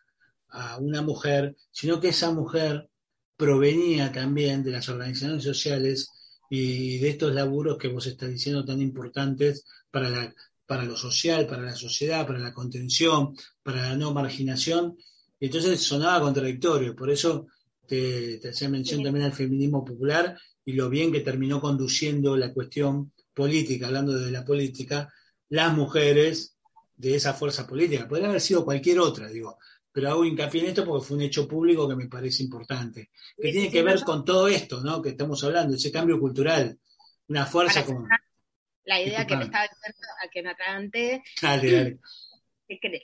a 0.50 0.78
una 0.80 1.02
mujer, 1.02 1.56
sino 1.72 2.02
que 2.02 2.10
esa 2.10 2.32
mujer 2.32 2.90
provenía 3.38 4.12
también 4.12 4.64
de 4.64 4.72
las 4.72 4.90
organizaciones 4.90 5.44
sociales 5.44 6.10
y 6.50 6.98
de 6.98 7.10
estos 7.10 7.34
laburos 7.34 7.78
que 7.78 7.88
vos 7.88 8.06
estás 8.08 8.30
diciendo 8.30 8.66
tan 8.66 8.82
importantes 8.82 9.64
para 9.90 10.10
la 10.10 10.34
para 10.72 10.86
lo 10.86 10.96
social, 10.96 11.48
para 11.48 11.64
la 11.64 11.76
sociedad, 11.76 12.26
para 12.26 12.40
la 12.40 12.54
contención, 12.54 13.36
para 13.62 13.90
la 13.90 13.98
no 13.98 14.14
marginación. 14.14 14.98
Y 15.38 15.48
entonces 15.48 15.82
sonaba 15.82 16.22
contradictorio, 16.22 16.96
por 16.96 17.10
eso 17.12 17.48
te, 17.86 18.40
hacía 18.50 18.70
mención 18.70 19.04
también 19.04 19.26
al 19.26 19.34
feminismo 19.34 19.84
popular 19.84 20.38
y 20.64 20.72
lo 20.72 20.88
bien 20.88 21.12
que 21.12 21.20
terminó 21.20 21.60
conduciendo 21.60 22.38
la 22.38 22.54
cuestión 22.54 23.12
política, 23.34 23.88
hablando 23.88 24.18
de 24.18 24.32
la 24.32 24.46
política, 24.46 25.14
las 25.50 25.76
mujeres 25.76 26.56
de 27.02 27.16
esa 27.16 27.34
fuerza 27.34 27.66
política. 27.66 28.08
Podría 28.08 28.30
haber 28.30 28.42
sido 28.42 28.64
cualquier 28.64 29.00
otra, 29.00 29.28
digo, 29.28 29.58
pero 29.92 30.10
hago 30.10 30.24
hincapié 30.24 30.62
en 30.62 30.68
esto 30.68 30.86
porque 30.86 31.06
fue 31.06 31.18
un 31.18 31.24
hecho 31.24 31.48
público 31.48 31.90
que 31.90 31.96
me 31.96 32.08
parece 32.08 32.44
importante, 32.44 33.10
que 33.36 33.52
tiene 33.52 33.72
que 33.72 33.82
ver 33.82 34.04
con 34.04 34.24
todo 34.24 34.48
esto, 34.48 34.82
¿no? 34.82 35.02
Que 35.02 35.10
estamos 35.10 35.44
hablando, 35.44 35.76
ese 35.76 35.92
cambio 35.92 36.20
cultural, 36.20 36.78
una 37.28 37.46
fuerza 37.46 37.84
como 37.84 38.08
la 38.84 39.02
idea 39.02 39.26
que 39.26 39.36
me 39.36 39.46
estaba 39.46 39.68
diciendo, 39.68 40.08
a 40.24 40.30
que 40.30 40.44
me 40.44 40.50
atraganté. 40.50 41.24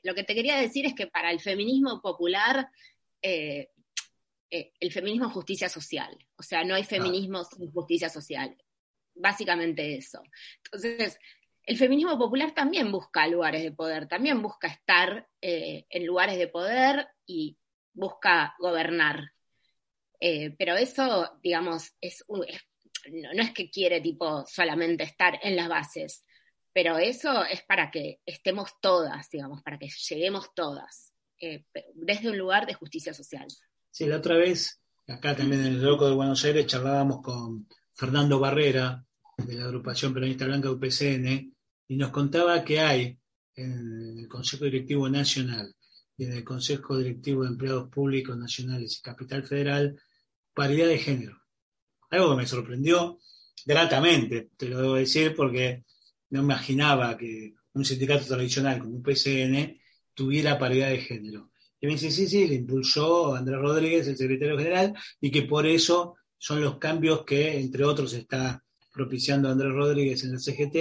Lo 0.04 0.16
que 0.16 0.24
te 0.24 0.36
quería 0.36 0.58
decir 0.58 0.86
es 0.86 0.94
que 0.94 1.08
para 1.08 1.32
el 1.32 1.40
feminismo 1.40 2.02
popular, 2.02 2.70
eh, 3.22 3.70
eh, 4.50 4.74
el 4.80 4.92
feminismo 4.92 5.28
es 5.28 5.34
justicia 5.34 5.70
social. 5.70 6.18
O 6.38 6.44
sea, 6.44 6.64
no 6.64 6.76
hay 6.76 6.84
feminismo 6.84 7.44
sin 7.44 7.72
justicia 7.72 8.10
social. 8.10 8.56
Básicamente 9.16 9.98
eso. 9.98 10.22
Entonces, 10.64 11.18
el 11.68 11.78
feminismo 11.78 12.18
popular 12.18 12.54
también 12.54 12.92
busca 12.92 13.28
lugares 13.28 13.62
de 13.62 13.72
poder, 13.72 14.08
también 14.08 14.42
busca 14.42 14.68
estar 14.68 15.28
eh, 15.42 15.86
en 15.90 16.06
lugares 16.06 16.40
de 16.40 16.48
poder 16.48 17.08
y 17.28 17.58
busca 17.94 18.56
gobernar. 18.60 19.34
pero 20.20 20.76
eso, 20.76 21.38
digamos, 21.44 21.94
es, 22.02 22.24
es 22.48 22.62
no, 23.12 23.42
es 23.42 23.52
que 23.52 23.70
quiere 23.70 24.02
tipo 24.02 24.46
solamente 24.48 25.04
estar 25.04 25.40
en 25.42 25.56
las 25.56 25.70
bases, 25.70 26.26
pero 26.74 26.98
eso 26.98 27.44
es 27.46 27.64
para 27.64 27.90
que 27.92 28.20
estemos 28.26 28.72
todas, 28.82 29.30
digamos, 29.30 29.62
para 29.64 29.78
que 29.78 29.90
lleguemos 29.90 30.54
todas, 30.54 31.14
eh, 31.40 31.66
desde 31.96 32.30
un 32.30 32.38
lugar 32.38 32.66
de 32.66 32.74
justicia 32.74 33.14
social. 33.14 33.48
Sí, 33.90 34.06
la 34.06 34.18
otra 34.18 34.38
vez, 34.38 34.80
acá 35.08 35.36
también 35.36 35.62
en 35.62 35.74
el 35.74 35.82
Loco 35.82 36.08
de 36.08 36.16
Buenos 36.16 36.44
Aires, 36.46 36.68
charlábamos 36.68 37.22
con 37.22 37.68
Fernando 37.94 38.40
Barrera, 38.40 39.04
de 39.38 39.56
la 39.56 39.66
agrupación 39.66 40.14
peronista 40.14 40.46
blanca 40.46 40.72
UPCN, 40.72 41.56
y 41.88 41.98
nos 41.98 42.12
contaba 42.12 42.64
que 42.64 42.80
hay 42.80 43.18
en 43.56 44.20
el 44.20 44.28
Consejo 44.28 44.66
Directivo 44.66 45.10
Nacional 45.10 45.74
y 46.18 46.26
en 46.26 46.34
el 46.34 46.44
Consejo 46.44 46.98
Directivo 46.98 47.44
de 47.44 47.50
Empleados 47.50 47.90
Públicos 47.90 48.38
Nacionales 48.38 48.98
y 48.98 49.02
Capital 49.02 49.44
Federal 49.44 50.00
paridad 50.54 50.88
de 50.88 50.98
género 51.00 51.38
algo 52.10 52.32
que 52.32 52.38
me 52.38 52.48
sorprendió 52.48 53.20
gratamente, 53.66 54.50
te 54.58 54.70
lo 54.70 54.82
debo 54.82 54.96
decir, 54.96 55.36
porque 55.36 55.84
no 56.30 56.42
imaginaba 56.42 57.18
que 57.18 57.56
un 57.74 57.86
sindicato 57.86 58.26
tradicional 58.26 58.80
como 58.80 58.96
un 58.96 59.04
PCN 59.04 59.80
tuviera 60.14 60.58
paridad 60.58 60.90
de 60.90 61.00
género. 61.00 61.52
Y 61.80 61.88
me 61.88 61.94
dice, 61.94 62.10
sí, 62.10 62.28
sí, 62.28 62.48
le 62.48 62.56
impulsó 62.56 63.36
Andrés 63.36 63.60
Rodríguez, 63.60 64.08
el 64.08 64.18
secretario 64.18 64.58
general, 64.58 64.94
y 65.22 65.30
que 65.30 65.44
por 65.44 65.68
eso 65.68 66.16
son 66.38 66.62
los 66.62 66.78
cambios 66.78 67.24
que, 67.24 67.60
entre 67.60 67.84
otros, 67.84 68.14
está 68.14 68.64
propiciando 68.98 69.50
Andrés 69.50 69.74
Rodríguez 69.74 70.24
en 70.24 70.34
la 70.34 70.40
CGT, 70.40 70.74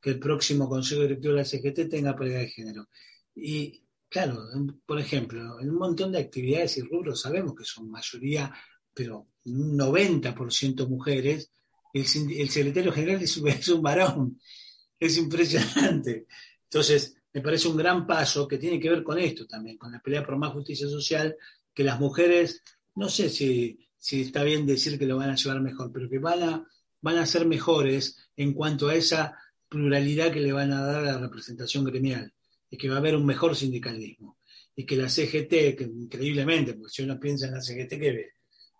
que 0.00 0.10
el 0.10 0.20
próximo 0.20 0.68
Consejo 0.68 1.02
Directivo 1.02 1.34
de 1.34 1.40
la 1.40 1.44
CGT 1.44 1.90
tenga 1.90 2.16
paridad 2.16 2.38
de 2.38 2.48
género. 2.48 2.88
Y 3.34 3.82
claro, 4.08 4.38
por 4.86 5.00
ejemplo, 5.00 5.60
en 5.60 5.70
un 5.70 5.76
montón 5.76 6.12
de 6.12 6.20
actividades 6.20 6.78
y 6.78 6.82
rubros 6.82 7.20
sabemos 7.20 7.54
que 7.54 7.64
son 7.64 7.90
mayoría 7.90 8.54
pero 8.94 9.26
un 9.44 9.76
90% 9.76 10.88
mujeres, 10.88 11.50
el, 11.92 12.06
secretario 12.06 12.92
general 12.92 13.22
es, 13.22 13.68
un 13.68 13.82
varón. 13.82 14.40
Es 14.98 15.18
impresionante. 15.18 16.26
Entonces, 16.62 17.16
me 17.32 17.40
parece 17.40 17.68
un 17.68 17.76
gran 17.76 18.06
paso 18.06 18.46
que 18.46 18.58
tiene 18.58 18.78
que 18.78 18.88
ver 18.88 19.02
con 19.02 19.18
esto 19.18 19.46
también, 19.46 19.76
con 19.76 19.92
la 19.92 20.00
pelea 20.00 20.24
por 20.24 20.38
más 20.38 20.52
justicia 20.52 20.88
social, 20.88 21.36
que 21.74 21.82
las 21.82 21.98
mujeres, 21.98 22.62
no 22.94 23.08
sé 23.08 23.28
si, 23.28 23.78
si 23.98 24.22
está 24.22 24.44
bien 24.44 24.64
decir 24.64 24.98
que 24.98 25.06
lo 25.06 25.16
van 25.16 25.30
a 25.30 25.36
llevar 25.36 25.60
mejor, 25.60 25.90
pero 25.92 26.08
que 26.08 26.20
van 26.20 26.42
a, 26.42 26.68
van 27.04 27.18
a 27.18 27.26
ser 27.26 27.46
mejores 27.46 28.16
en 28.34 28.54
cuanto 28.54 28.88
a 28.88 28.94
esa 28.94 29.38
pluralidad 29.68 30.32
que 30.32 30.40
le 30.40 30.54
van 30.54 30.72
a 30.72 30.80
dar 30.80 30.96
a 30.96 31.12
la 31.12 31.18
representación 31.18 31.84
gremial 31.84 32.32
y 32.70 32.78
que 32.78 32.88
va 32.88 32.94
a 32.94 32.98
haber 32.98 33.14
un 33.14 33.26
mejor 33.26 33.54
sindicalismo. 33.54 34.38
Y 34.74 34.86
que 34.86 34.96
la 34.96 35.10
CGT, 35.10 35.76
que 35.76 35.84
increíblemente, 35.84 36.72
porque 36.72 36.90
si 36.90 37.02
uno 37.02 37.20
piensa 37.20 37.46
en 37.46 37.52
la 37.52 37.60
CGT, 37.60 37.90
que 37.90 38.10
ve? 38.10 38.30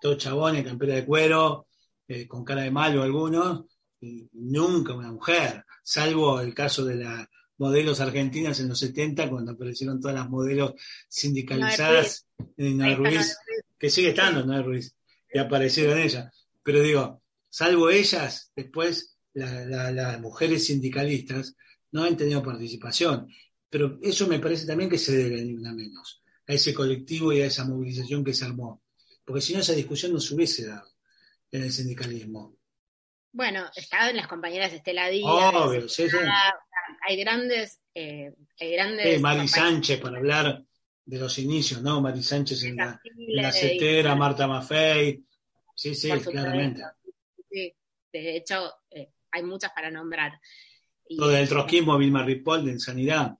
todos 0.01 0.17
chabones, 0.17 0.65
campera 0.65 0.95
de 0.95 1.05
cuero, 1.05 1.67
eh, 2.09 2.27
con 2.27 2.45
cara 2.45 2.63
de 2.63 2.71
malo 2.71 3.03
algunos, 3.03 3.67
y 4.01 4.27
nunca 4.33 4.95
una 4.95 5.13
mujer, 5.13 5.63
salvo 5.83 6.41
el 6.41 6.55
caso 6.55 6.83
de 6.85 6.97
las 6.97 7.29
modelos 7.59 8.01
argentinas 8.01 8.59
en 8.61 8.69
los 8.69 8.79
70, 8.79 9.29
cuando 9.29 9.53
aparecieron 9.53 10.01
todas 10.01 10.17
las 10.17 10.31
modelos 10.31 10.73
sindicalizadas 11.09 12.27
en 12.57 12.97
Ruiz, 12.97 13.37
que 13.79 13.91
sigue 13.91 14.09
estando 14.09 14.45
Noé 14.45 14.63
Ruiz, 14.63 14.97
y 15.31 15.39
aparecieron 15.39 15.99
ellas. 15.99 16.33
Pero 16.63 16.81
digo, 16.81 17.23
salvo 17.55 17.89
ellas, 17.89 18.51
después 18.57 19.17
las 19.33 20.21
mujeres 20.21 20.67
sindicalistas 20.67 21.55
no 21.93 22.03
han 22.03 22.17
tenido 22.17 22.43
participación. 22.43 23.29
Pero 23.71 23.97
eso 24.03 24.27
me 24.27 24.41
parece 24.41 24.67
también 24.67 24.91
que 24.91 24.99
se 24.99 25.17
debe 25.17 25.41
ni 25.45 25.55
una 25.55 25.73
menos 25.73 26.21
a 26.49 26.53
ese 26.53 26.75
colectivo 26.75 27.33
y 27.33 27.43
a 27.43 27.47
esa 27.47 27.65
movilización 27.65 28.25
que 28.25 28.35
se 28.35 28.45
armó. 28.45 28.83
Porque 29.25 29.41
si 29.41 29.55
no, 29.55 29.61
esa 29.61 29.73
discusión 29.73 30.13
no 30.13 30.19
se 30.19 30.35
hubiese 30.35 30.67
dado 30.67 30.89
en 31.53 31.63
el 31.63 31.73
sindicalismo. 31.73 32.57
Bueno, 33.31 33.67
estaban 33.77 34.17
las 34.17 34.27
compañeras 34.27 34.73
de 34.73 34.79
Estela 34.79 35.09
Díaz. 35.09 35.55
Obvio, 35.55 35.89
sí, 35.89 36.11
sí. 36.11 36.17
Hay 37.07 37.17
grandes. 37.17 37.79
Eh, 37.95 38.33
hay 38.59 38.73
grandes 38.73 39.21
Mari 39.21 39.47
Sánchez, 39.47 40.01
para 40.01 40.19
hablar 40.19 40.65
de 41.05 41.19
los 41.19 41.39
inicios, 41.39 41.83
¿no? 41.83 42.01
Mari 42.01 42.23
Sánchez 42.23 42.65
en 42.65 42.77
la, 42.77 43.01
en 43.05 43.37
la 43.43 43.53
CETERA, 43.53 44.17
Marta 44.17 44.49
Maffei. 44.49 45.25
Sí, 45.77 45.95
sí, 45.95 46.11
claramente. 46.11 46.83
Sí, 47.55 47.73
de 48.13 48.37
hecho, 48.37 48.73
eh, 48.91 49.13
hay 49.31 49.43
muchas 49.45 49.73
para 49.73 49.89
nombrar. 49.89 50.41
Lo 51.09 51.29
del 51.29 51.49
trotskismo, 51.49 51.97
Vilma 51.97 52.25
Ripoll, 52.25 52.69
en 52.69 52.81
Sanidad. 52.81 53.39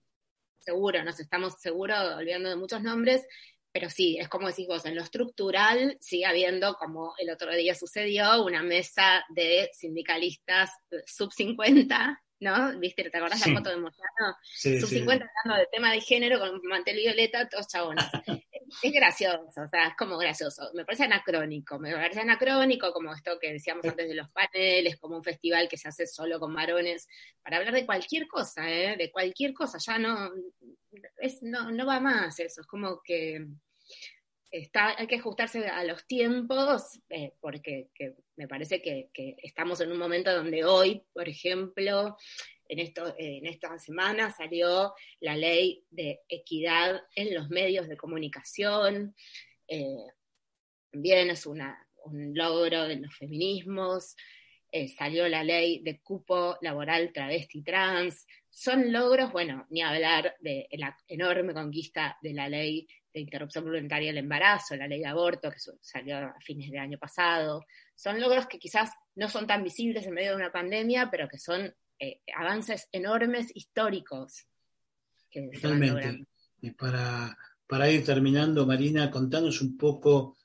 Seguro, 0.59 1.03
nos 1.03 1.19
estamos 1.19 1.59
seguro 1.59 1.93
olvidando 2.15 2.49
de 2.49 2.55
muchos 2.55 2.81
nombres, 2.81 3.27
pero 3.73 3.89
sí, 3.89 4.17
es 4.17 4.29
como 4.29 4.47
decís 4.47 4.67
vos, 4.67 4.85
en 4.85 4.95
lo 4.95 5.03
estructural 5.03 5.97
sigue 5.99 6.25
habiendo, 6.25 6.75
como 6.75 7.13
el 7.17 7.29
otro 7.29 7.53
día 7.53 7.75
sucedió, 7.75 8.41
una 8.45 8.63
mesa 8.63 9.25
de 9.29 9.69
sindicalistas 9.73 10.71
sub 11.05 11.33
50, 11.33 12.23
¿no? 12.39 12.79
¿Viste? 12.79 13.09
¿Te 13.09 13.17
acordás 13.17 13.45
la 13.45 13.53
foto 13.53 13.69
de 13.69 13.75
Moyano? 13.75 14.37
Sí, 14.41 14.79
sub 14.79 14.87
sí. 14.87 14.99
50 14.99 15.25
hablando 15.43 15.61
de 15.61 15.69
tema 15.73 15.91
de 15.91 15.99
género 15.99 16.39
con 16.39 16.61
mantel 16.63 16.95
violeta, 16.95 17.49
todos 17.49 17.67
chabones. 17.67 18.05
Es 18.81 18.91
gracioso, 18.91 19.61
o 19.61 19.67
sea, 19.69 19.87
es 19.87 19.95
como 19.97 20.17
gracioso. 20.17 20.69
Me 20.73 20.85
parece 20.85 21.03
anacrónico, 21.03 21.79
me 21.79 21.93
parece 21.93 22.21
anacrónico 22.21 22.91
como 22.91 23.13
esto 23.13 23.37
que 23.39 23.53
decíamos 23.53 23.85
antes 23.85 24.07
de 24.07 24.15
los 24.15 24.29
paneles, 24.29 24.97
como 24.97 25.17
un 25.17 25.23
festival 25.23 25.67
que 25.67 25.77
se 25.77 25.87
hace 25.87 26.07
solo 26.07 26.39
con 26.39 26.53
varones, 26.53 27.07
para 27.41 27.57
hablar 27.57 27.73
de 27.73 27.85
cualquier 27.85 28.27
cosa, 28.27 28.69
¿eh? 28.69 28.95
De 28.97 29.11
cualquier 29.11 29.53
cosa, 29.53 29.77
ya 29.77 29.97
no, 29.97 30.31
es, 31.17 31.41
no, 31.41 31.71
no 31.71 31.85
va 31.85 31.99
más 31.99 32.39
eso, 32.39 32.61
es 32.61 32.67
como 32.67 33.01
que 33.03 33.45
está, 34.51 34.97
hay 34.97 35.07
que 35.07 35.17
ajustarse 35.17 35.67
a 35.67 35.83
los 35.83 36.05
tiempos, 36.05 36.99
eh, 37.09 37.33
porque 37.39 37.89
que 37.93 38.15
me 38.35 38.47
parece 38.47 38.81
que, 38.81 39.09
que, 39.13 39.35
estamos 39.43 39.81
en 39.81 39.91
un 39.91 39.97
momento 39.97 40.33
donde 40.33 40.63
hoy, 40.63 41.03
por 41.13 41.27
ejemplo, 41.27 42.17
en, 42.67 42.79
esto, 42.79 43.13
en 43.17 43.45
esta 43.45 43.77
semana 43.79 44.31
salió 44.31 44.93
la 45.19 45.35
ley 45.35 45.83
de 45.89 46.21
equidad 46.27 47.01
en 47.15 47.33
los 47.33 47.49
medios 47.49 47.87
de 47.87 47.97
comunicación, 47.97 49.15
eh, 49.67 50.07
también 50.91 51.29
es 51.29 51.45
una, 51.45 51.77
un 52.05 52.33
logro 52.33 52.87
de 52.87 52.97
los 52.97 53.15
feminismos, 53.15 54.15
eh, 54.71 54.87
salió 54.89 55.27
la 55.27 55.43
ley 55.43 55.79
de 55.83 56.01
cupo 56.01 56.57
laboral 56.61 57.11
travesti 57.13 57.61
trans, 57.61 58.25
son 58.49 58.91
logros, 58.91 59.31
bueno, 59.31 59.65
ni 59.69 59.81
hablar 59.81 60.35
de 60.39 60.67
la 60.71 60.97
enorme 61.07 61.53
conquista 61.53 62.17
de 62.21 62.33
la 62.33 62.47
ley 62.47 62.87
de 63.13 63.21
interrupción 63.21 63.65
voluntaria 63.65 64.09
del 64.09 64.19
embarazo, 64.19 64.75
la 64.75 64.87
ley 64.87 64.99
de 64.99 65.07
aborto 65.07 65.49
que 65.49 65.59
salió 65.81 66.17
a 66.17 66.35
fines 66.41 66.69
de 66.69 66.79
año 66.79 66.97
pasado. 66.97 67.65
Son 67.95 68.19
logros 68.19 68.47
que 68.47 68.59
quizás 68.59 68.91
no 69.15 69.29
son 69.29 69.47
tan 69.47 69.63
visibles 69.63 70.05
en 70.05 70.13
medio 70.13 70.31
de 70.31 70.37
una 70.37 70.51
pandemia, 70.51 71.09
pero 71.09 71.27
que 71.27 71.37
son 71.37 71.73
eh, 71.99 72.21
avances 72.35 72.87
enormes 72.91 73.51
históricos. 73.55 74.45
Que 75.29 75.49
Totalmente. 75.49 76.27
Y 76.61 76.71
para, 76.71 77.37
para 77.67 77.89
ir 77.91 78.03
terminando, 78.03 78.65
Marina, 78.65 79.11
contanos 79.11 79.61
un 79.61 79.77
poco, 79.77 80.37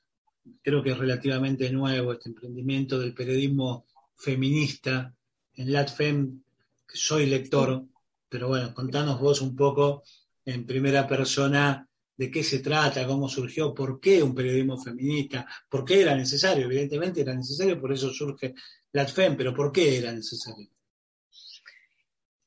creo 0.61 0.83
que 0.83 0.91
es 0.91 0.97
relativamente 0.97 1.69
nuevo 1.71 2.13
este 2.13 2.29
emprendimiento 2.29 2.99
del 2.99 3.13
periodismo 3.13 3.85
feminista 4.15 5.13
en 5.55 5.71
LatFem, 5.71 6.41
que 6.87 6.97
soy 6.97 7.25
lector, 7.25 7.83
pero 8.29 8.47
bueno, 8.47 8.73
contanos 8.73 9.19
vos 9.19 9.41
un 9.41 9.55
poco 9.55 10.03
en 10.45 10.65
primera 10.65 11.07
persona 11.07 11.87
de 12.15 12.29
qué 12.29 12.43
se 12.43 12.59
trata, 12.59 13.07
cómo 13.07 13.27
surgió, 13.27 13.73
por 13.73 13.99
qué 13.99 14.21
un 14.21 14.35
periodismo 14.35 14.77
feminista, 14.77 15.47
por 15.69 15.83
qué 15.83 16.01
era 16.01 16.15
necesario, 16.15 16.65
evidentemente 16.65 17.21
era 17.21 17.33
necesario, 17.33 17.79
por 17.79 17.91
eso 17.91 18.13
surge 18.13 18.53
LatFem, 18.91 19.35
pero 19.35 19.53
¿por 19.53 19.71
qué 19.71 19.97
era 19.97 20.11
necesario? 20.11 20.69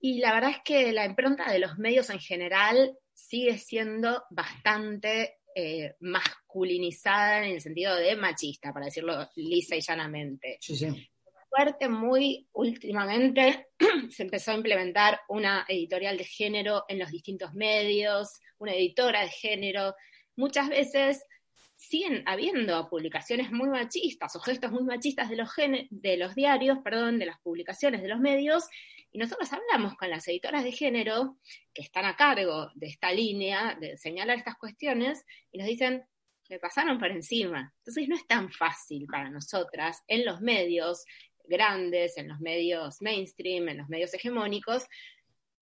Y 0.04 0.18
la 0.18 0.34
verdad 0.34 0.50
es 0.50 0.58
que 0.62 0.92
la 0.92 1.06
impronta 1.06 1.50
de 1.50 1.58
los 1.58 1.78
medios 1.78 2.10
en 2.10 2.18
general 2.18 2.94
sigue 3.14 3.56
siendo 3.56 4.22
bastante 4.28 5.38
eh, 5.54 5.94
masculinizada 6.00 7.46
en 7.46 7.54
el 7.54 7.62
sentido 7.62 7.96
de 7.96 8.14
machista, 8.14 8.70
para 8.70 8.84
decirlo 8.84 9.30
lisa 9.36 9.76
y 9.76 9.80
llanamente. 9.80 10.58
Sí, 10.60 10.76
sí. 10.76 11.08
Fuerte, 11.48 11.88
muy 11.88 12.46
últimamente 12.52 13.68
se 14.10 14.24
empezó 14.24 14.50
a 14.50 14.56
implementar 14.56 15.20
una 15.26 15.64
editorial 15.66 16.18
de 16.18 16.24
género 16.24 16.84
en 16.86 16.98
los 16.98 17.10
distintos 17.10 17.54
medios, 17.54 18.42
una 18.58 18.74
editora 18.74 19.22
de 19.22 19.30
género. 19.30 19.94
Muchas 20.36 20.68
veces 20.68 21.24
siguen 21.76 22.22
habiendo 22.26 22.90
publicaciones 22.90 23.50
muy 23.52 23.70
machistas 23.70 24.36
o 24.36 24.40
gestos 24.40 24.70
muy 24.70 24.84
machistas 24.84 25.30
de 25.30 25.36
los, 25.36 25.48
de 25.88 26.16
los 26.18 26.34
diarios, 26.34 26.78
perdón, 26.84 27.18
de 27.18 27.24
las 27.24 27.40
publicaciones 27.40 28.02
de 28.02 28.08
los 28.08 28.20
medios, 28.20 28.64
y 29.14 29.18
nosotros 29.18 29.48
hablamos 29.52 29.94
con 29.94 30.10
las 30.10 30.26
editoras 30.26 30.64
de 30.64 30.72
género 30.72 31.38
que 31.72 31.82
están 31.82 32.04
a 32.04 32.16
cargo 32.16 32.72
de 32.74 32.88
esta 32.88 33.12
línea, 33.12 33.78
de 33.80 33.96
señalar 33.96 34.38
estas 34.38 34.56
cuestiones, 34.56 35.24
y 35.52 35.58
nos 35.58 35.68
dicen, 35.68 36.04
me 36.50 36.58
pasaron 36.58 36.98
por 36.98 37.12
encima. 37.12 37.72
Entonces 37.78 38.08
no 38.08 38.16
es 38.16 38.26
tan 38.26 38.50
fácil 38.50 39.06
para 39.06 39.30
nosotras 39.30 40.02
en 40.08 40.24
los 40.24 40.40
medios 40.40 41.04
grandes, 41.44 42.18
en 42.18 42.26
los 42.26 42.40
medios 42.40 43.00
mainstream, 43.02 43.68
en 43.68 43.78
los 43.78 43.88
medios 43.88 44.12
hegemónicos, 44.14 44.84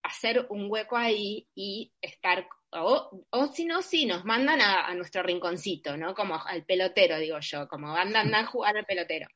hacer 0.01 0.47
un 0.49 0.65
hueco 0.71 0.97
ahí 0.97 1.47
y 1.53 1.93
estar, 2.01 2.47
o, 2.71 3.23
o 3.29 3.47
si 3.53 3.65
no, 3.65 3.83
sí, 3.83 4.07
nos 4.07 4.25
mandan 4.25 4.61
a, 4.61 4.87
a, 4.87 4.95
nuestro 4.95 5.21
rinconcito, 5.21 5.95
¿no? 5.95 6.15
Como 6.15 6.43
al 6.43 6.65
pelotero, 6.65 7.19
digo 7.19 7.37
yo, 7.39 7.67
como 7.67 7.95
andan 7.95 8.33
a 8.33 8.47
jugar 8.47 8.75
al 8.77 8.85
pelotero. 8.87 9.27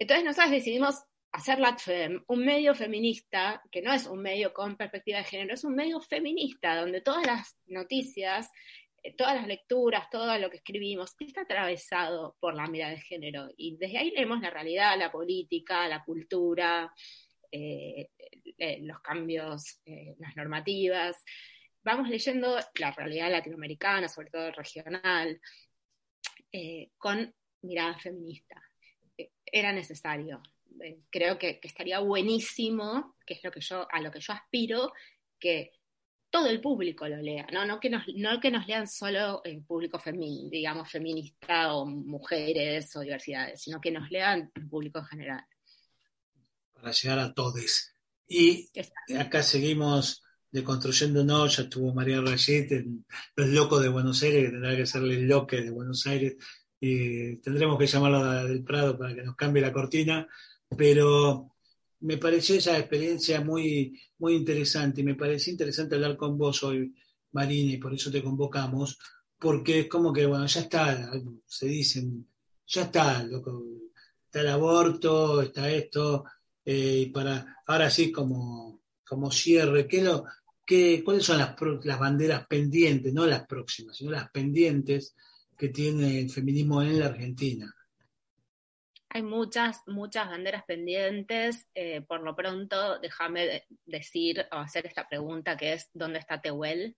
Entonces 0.00 0.24
nosotros 0.24 0.50
decidimos 0.50 1.04
hacer 1.32 1.60
LatFem, 1.60 2.24
un 2.26 2.44
medio 2.44 2.74
feminista, 2.74 3.62
que 3.70 3.82
no 3.82 3.92
es 3.92 4.06
un 4.06 4.20
medio 4.20 4.52
con 4.52 4.76
perspectiva 4.76 5.18
de 5.18 5.24
género, 5.24 5.54
es 5.54 5.64
un 5.64 5.74
medio 5.74 6.00
feminista, 6.00 6.76
donde 6.76 7.00
todas 7.00 7.24
las 7.24 7.56
noticias, 7.66 8.50
eh, 9.02 9.14
todas 9.14 9.36
las 9.36 9.46
lecturas, 9.46 10.10
todo 10.10 10.36
lo 10.38 10.50
que 10.50 10.56
escribimos, 10.56 11.14
está 11.18 11.42
atravesado 11.42 12.36
por 12.40 12.54
la 12.54 12.66
mirada 12.66 12.92
de 12.92 13.00
género. 13.00 13.48
Y 13.56 13.76
desde 13.76 13.98
ahí 13.98 14.10
leemos 14.10 14.40
la 14.40 14.50
realidad, 14.50 14.98
la 14.98 15.12
política, 15.12 15.86
la 15.88 16.04
cultura, 16.04 16.92
eh, 17.52 18.08
eh, 18.58 18.78
los 18.82 19.00
cambios, 19.00 19.80
las 20.18 20.36
normativas. 20.36 21.24
Vamos 21.82 22.08
leyendo 22.08 22.58
la 22.78 22.90
realidad 22.90 23.30
latinoamericana, 23.30 24.08
sobre 24.08 24.30
todo 24.30 24.50
regional, 24.52 25.40
con 26.98 27.34
mirada 27.62 27.98
feminista. 27.98 28.60
Era 29.46 29.72
necesario. 29.72 30.42
Creo 31.10 31.38
que, 31.38 31.60
que, 31.60 31.68
estaría 31.68 32.00
buenísimo, 32.00 33.16
que 33.26 33.34
es 33.34 33.44
lo 33.44 33.50
que 33.50 33.60
yo, 33.60 33.86
a 33.90 34.00
lo 34.00 34.10
que 34.10 34.20
yo 34.20 34.32
aspiro, 34.32 34.92
que 35.38 35.72
todo 36.30 36.46
el 36.46 36.60
público 36.60 37.08
lo 37.08 37.16
lea, 37.16 37.46
¿no? 37.52 37.66
No 37.66 37.80
que 37.80 37.90
nos, 37.90 38.04
no 38.14 38.40
que 38.40 38.50
nos 38.50 38.66
lean 38.66 38.86
solo 38.86 39.42
el 39.44 39.62
público 39.64 39.98
femin, 39.98 40.48
digamos, 40.48 40.90
feminista 40.90 41.74
o 41.74 41.86
mujeres 41.86 42.94
o 42.96 43.00
diversidades, 43.00 43.62
sino 43.62 43.80
que 43.80 43.90
nos 43.90 44.10
lean 44.10 44.50
el 44.54 44.68
público 44.68 45.00
en 45.00 45.06
general 45.06 45.44
para 46.80 46.92
llegar 46.92 47.18
a 47.18 47.34
todos. 47.34 47.94
Y 48.26 48.70
acá 49.18 49.42
seguimos 49.42 50.22
deconstruyéndonos, 50.50 51.56
ya 51.56 51.62
estuvo 51.64 51.94
María 51.94 52.20
Rayet 52.20 52.72
en 52.72 53.04
Los 53.36 53.48
Locos 53.48 53.82
de 53.82 53.88
Buenos 53.88 54.22
Aires, 54.22 54.44
que 54.44 54.50
tendrá 54.50 54.76
que 54.76 54.86
serle 54.86 55.14
el 55.14 55.28
loque 55.28 55.60
de 55.60 55.70
Buenos 55.70 56.06
Aires, 56.06 56.36
y 56.80 57.36
tendremos 57.36 57.78
que 57.78 57.86
llamarlo 57.86 58.48
del 58.48 58.64
Prado 58.64 58.98
para 58.98 59.14
que 59.14 59.22
nos 59.22 59.36
cambie 59.36 59.62
la 59.62 59.72
cortina, 59.72 60.26
pero 60.76 61.50
me 62.00 62.16
pareció 62.16 62.56
esa 62.56 62.78
experiencia 62.78 63.40
muy, 63.40 63.98
muy 64.18 64.34
interesante, 64.34 65.00
y 65.00 65.04
me 65.04 65.14
pareció 65.14 65.52
interesante 65.52 65.94
hablar 65.94 66.16
con 66.16 66.38
vos 66.38 66.62
hoy, 66.62 66.94
Marina, 67.32 67.72
y 67.72 67.78
por 67.78 67.92
eso 67.94 68.10
te 68.10 68.22
convocamos, 68.22 68.98
porque 69.38 69.80
es 69.80 69.88
como 69.88 70.12
que, 70.12 70.26
bueno, 70.26 70.46
ya 70.46 70.60
está, 70.60 71.10
se 71.46 71.66
dicen, 71.66 72.26
ya 72.66 72.82
está, 72.82 73.22
loco, 73.24 73.64
está 74.24 74.40
el 74.40 74.48
aborto, 74.48 75.42
está 75.42 75.70
esto, 75.70 76.24
eh, 76.64 77.10
para 77.12 77.62
ahora 77.66 77.90
sí 77.90 78.12
como, 78.12 78.82
como 79.04 79.30
cierre, 79.30 79.86
¿qué 79.86 80.02
lo, 80.02 80.24
qué, 80.64 81.02
¿cuáles 81.04 81.24
son 81.24 81.38
las, 81.38 81.54
las 81.84 81.98
banderas 81.98 82.46
pendientes, 82.46 83.12
no 83.12 83.26
las 83.26 83.46
próximas, 83.46 83.96
sino 83.96 84.10
las 84.10 84.30
pendientes 84.30 85.14
que 85.56 85.68
tiene 85.68 86.20
el 86.20 86.30
feminismo 86.30 86.82
en 86.82 86.98
la 86.98 87.06
Argentina? 87.06 87.74
Hay 89.12 89.22
muchas, 89.22 89.82
muchas 89.88 90.28
banderas 90.28 90.64
pendientes. 90.64 91.68
Eh, 91.74 92.00
por 92.02 92.22
lo 92.22 92.36
pronto, 92.36 93.00
déjame 93.00 93.64
decir 93.84 94.46
o 94.52 94.56
hacer 94.56 94.86
esta 94.86 95.08
pregunta 95.08 95.56
que 95.56 95.72
es, 95.72 95.90
¿dónde 95.92 96.20
está 96.20 96.40
Tehuel? 96.40 96.96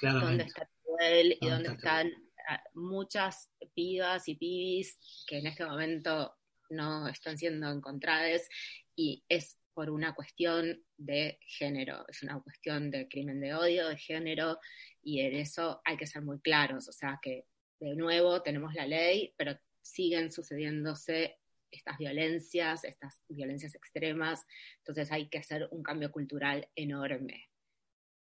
¿Dónde 0.00 0.44
está 0.44 0.68
Tehuel 0.84 1.36
y 1.40 1.48
dónde 1.48 1.72
están 1.72 2.12
ah, 2.48 2.62
muchas 2.74 3.50
pibas 3.74 4.28
y 4.28 4.36
pibis 4.36 4.98
que 5.26 5.38
en 5.38 5.48
este 5.48 5.64
momento 5.66 6.36
no 6.70 7.08
están 7.08 7.36
siendo 7.36 7.68
encontradas 7.70 8.48
y 8.94 9.24
es 9.28 9.58
por 9.74 9.90
una 9.90 10.14
cuestión 10.14 10.84
de 10.96 11.40
género, 11.46 12.04
es 12.08 12.22
una 12.22 12.40
cuestión 12.40 12.92
de 12.92 13.08
crimen 13.08 13.40
de 13.40 13.54
odio, 13.54 13.88
de 13.88 13.96
género, 13.96 14.58
y 15.02 15.20
en 15.20 15.34
eso 15.34 15.80
hay 15.84 15.96
que 15.96 16.06
ser 16.06 16.22
muy 16.22 16.40
claros, 16.40 16.88
o 16.88 16.92
sea 16.92 17.18
que 17.20 17.46
de 17.80 17.96
nuevo 17.96 18.40
tenemos 18.40 18.72
la 18.74 18.86
ley, 18.86 19.34
pero 19.36 19.58
siguen 19.84 20.32
sucediéndose 20.32 21.38
estas 21.70 21.98
violencias, 21.98 22.84
estas 22.84 23.20
violencias 23.28 23.74
extremas, 23.74 24.46
entonces 24.78 25.10
hay 25.12 25.28
que 25.28 25.38
hacer 25.38 25.68
un 25.70 25.82
cambio 25.82 26.10
cultural 26.10 26.68
enorme. 26.74 27.50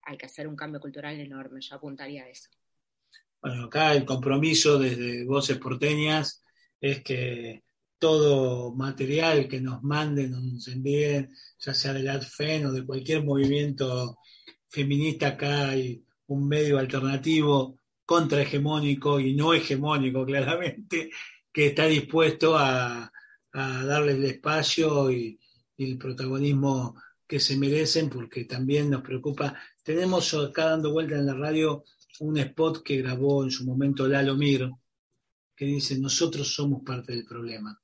Hay 0.03 0.17
que 0.17 0.27
hacer 0.27 0.47
un 0.47 0.57
cambio 0.57 0.81
cultural 0.81 1.19
enorme, 1.19 1.61
yo 1.61 1.77
apuntaría 1.77 2.25
a 2.25 2.29
eso. 2.29 2.49
Bueno, 3.43 3.65
acá 3.65 3.95
el 3.95 4.05
compromiso 4.05 4.79
desde 4.79 5.25
Voces 5.25 5.59
Porteñas 5.59 6.43
es 6.81 7.03
que 7.03 7.65
todo 7.99 8.75
material 8.75 9.49
que 9.49 9.61
nos 9.61 9.83
manden 9.83 10.35
o 10.35 10.41
nos 10.41 10.69
envíen, 10.69 11.35
ya 11.59 11.75
sea 11.75 11.93
del 11.93 12.09
ADFEN 12.09 12.67
o 12.67 12.73
de 12.73 12.85
cualquier 12.85 13.25
movimiento 13.25 14.19
feminista, 14.69 15.29
acá 15.29 15.71
hay 15.71 16.05
un 16.27 16.49
medio 16.49 16.79
alternativo 16.79 17.79
contrahegemónico 18.05 19.21
y 19.21 19.35
no 19.35 19.53
hegemónico, 19.53 20.25
claramente, 20.27 21.11
que 21.53 21.69
está 21.69 21.87
dispuesto 21.87 22.57
a, 22.57 23.11
darles 23.53 24.17
el 24.17 24.25
espacio 24.25 25.11
y, 25.11 25.39
el 25.77 25.97
protagonismo 25.97 26.95
que 27.27 27.41
se 27.41 27.57
merecen, 27.57 28.11
porque 28.11 28.45
también 28.45 28.91
nos 28.91 29.01
preocupa. 29.01 29.59
Tenemos 29.83 30.35
acá 30.35 30.67
dando 30.67 30.93
vuelta 30.93 31.17
en 31.17 31.25
la 31.25 31.33
radio 31.35 31.85
un 32.21 32.37
spot 32.37 32.83
que 32.83 32.99
grabó 32.99 33.45
en 33.45 33.51
su 33.51 33.65
momento 33.65 34.07
Lalo 34.07 34.37
Mir, 34.37 34.71
que 35.57 35.65
dice, 35.65 35.99
nosotros 35.99 36.53
somos 36.53 36.83
parte 36.85 37.13
del 37.13 37.25
problema. 37.25 37.81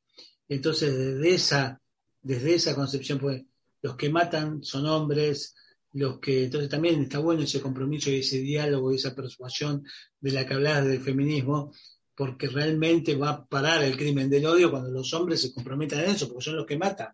Entonces, 0.46 0.94
desde 0.94 1.34
esa, 1.34 1.80
desde 2.20 2.54
esa 2.54 2.74
concepción, 2.74 3.18
pues, 3.18 3.42
los 3.80 3.96
que 3.96 4.10
matan 4.10 4.62
son 4.62 4.86
hombres, 4.86 5.54
los 5.92 6.18
que, 6.18 6.44
entonces 6.44 6.68
también 6.68 7.00
está 7.00 7.18
bueno 7.18 7.42
ese 7.42 7.60
compromiso 7.60 8.10
y 8.10 8.16
ese 8.16 8.38
diálogo 8.40 8.92
y 8.92 8.96
esa 8.96 9.14
persuasión 9.14 9.82
de 10.20 10.32
la 10.32 10.46
que 10.46 10.54
hablabas 10.54 10.86
del 10.86 11.00
feminismo, 11.00 11.72
porque 12.16 12.48
realmente 12.48 13.14
va 13.14 13.30
a 13.30 13.46
parar 13.46 13.84
el 13.84 13.96
crimen 13.96 14.30
del 14.30 14.46
odio 14.46 14.70
cuando 14.70 14.90
los 14.90 15.12
hombres 15.12 15.42
se 15.42 15.52
comprometan 15.52 16.00
en 16.00 16.10
eso, 16.10 16.28
porque 16.28 16.44
son 16.44 16.56
los 16.56 16.66
que 16.66 16.78
matan. 16.78 17.08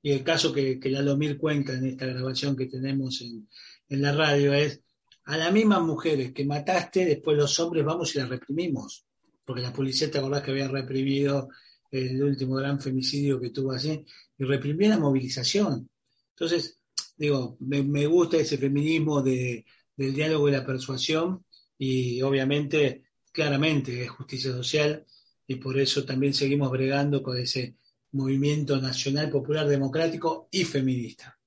Y 0.00 0.12
el 0.12 0.22
caso 0.22 0.52
que, 0.52 0.78
que 0.78 0.88
Lalo 0.88 1.16
Mir 1.16 1.36
cuenta 1.36 1.74
en 1.74 1.86
esta 1.86 2.06
grabación 2.06 2.56
que 2.56 2.66
tenemos 2.66 3.20
en, 3.22 3.48
en 3.88 4.02
la 4.02 4.12
radio 4.12 4.54
es, 4.54 4.80
a 5.24 5.36
las 5.36 5.52
mismas 5.52 5.82
mujeres 5.82 6.32
que 6.32 6.44
mataste, 6.44 7.04
después 7.04 7.36
los 7.36 7.58
hombres 7.58 7.84
vamos 7.84 8.14
y 8.14 8.18
las 8.20 8.28
reprimimos, 8.28 9.04
porque 9.44 9.62
la 9.62 9.72
policía 9.72 10.08
te 10.08 10.18
acordás 10.18 10.44
que 10.44 10.52
había 10.52 10.68
reprimido 10.68 11.48
el 11.90 12.22
último 12.22 12.54
gran 12.54 12.80
femicidio 12.80 13.40
que 13.40 13.50
tuvo 13.50 13.72
así, 13.72 14.04
y 14.38 14.44
reprimió 14.44 14.88
la 14.88 14.98
movilización. 14.98 15.90
Entonces, 16.30 16.78
digo, 17.16 17.56
me, 17.60 17.82
me 17.82 18.06
gusta 18.06 18.36
ese 18.36 18.58
feminismo 18.58 19.22
de, 19.22 19.64
del 19.96 20.14
diálogo 20.14 20.48
y 20.48 20.52
la 20.52 20.64
persuasión, 20.64 21.44
y 21.76 22.22
obviamente 22.22 23.05
claramente 23.36 24.02
es 24.02 24.08
justicia 24.08 24.50
social 24.50 25.04
y 25.46 25.56
por 25.56 25.78
eso 25.78 26.06
también 26.06 26.32
seguimos 26.32 26.70
bregando 26.70 27.22
con 27.22 27.36
ese 27.36 27.76
movimiento 28.12 28.80
nacional, 28.80 29.28
popular, 29.28 29.68
democrático 29.68 30.48
y 30.50 30.64
feminista. 30.64 31.38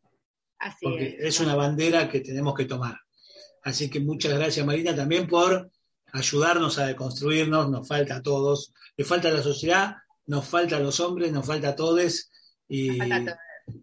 Así 0.59 0.77
Porque 0.83 1.17
es. 1.19 1.39
una 1.39 1.55
bandera 1.55 2.07
que 2.07 2.19
tenemos 2.19 2.53
que 2.53 2.65
tomar. 2.65 2.95
Así 3.63 3.89
que 3.89 3.99
muchas 4.01 4.33
gracias 4.33 4.63
Marina 4.67 4.95
también 4.95 5.27
por 5.27 5.71
ayudarnos 6.13 6.77
a 6.77 6.85
deconstruirnos, 6.85 7.71
nos 7.71 7.87
falta 7.87 8.17
a 8.17 8.21
todos, 8.21 8.71
le 8.95 9.03
falta 9.03 9.29
a 9.29 9.31
la 9.31 9.41
sociedad, 9.41 9.95
nos 10.27 10.47
falta 10.47 10.77
a 10.77 10.79
los 10.79 10.99
hombres, 10.99 11.31
nos 11.31 11.45
falta 11.47 11.69
a 11.69 11.75
todos 11.75 12.29
y 12.67 12.99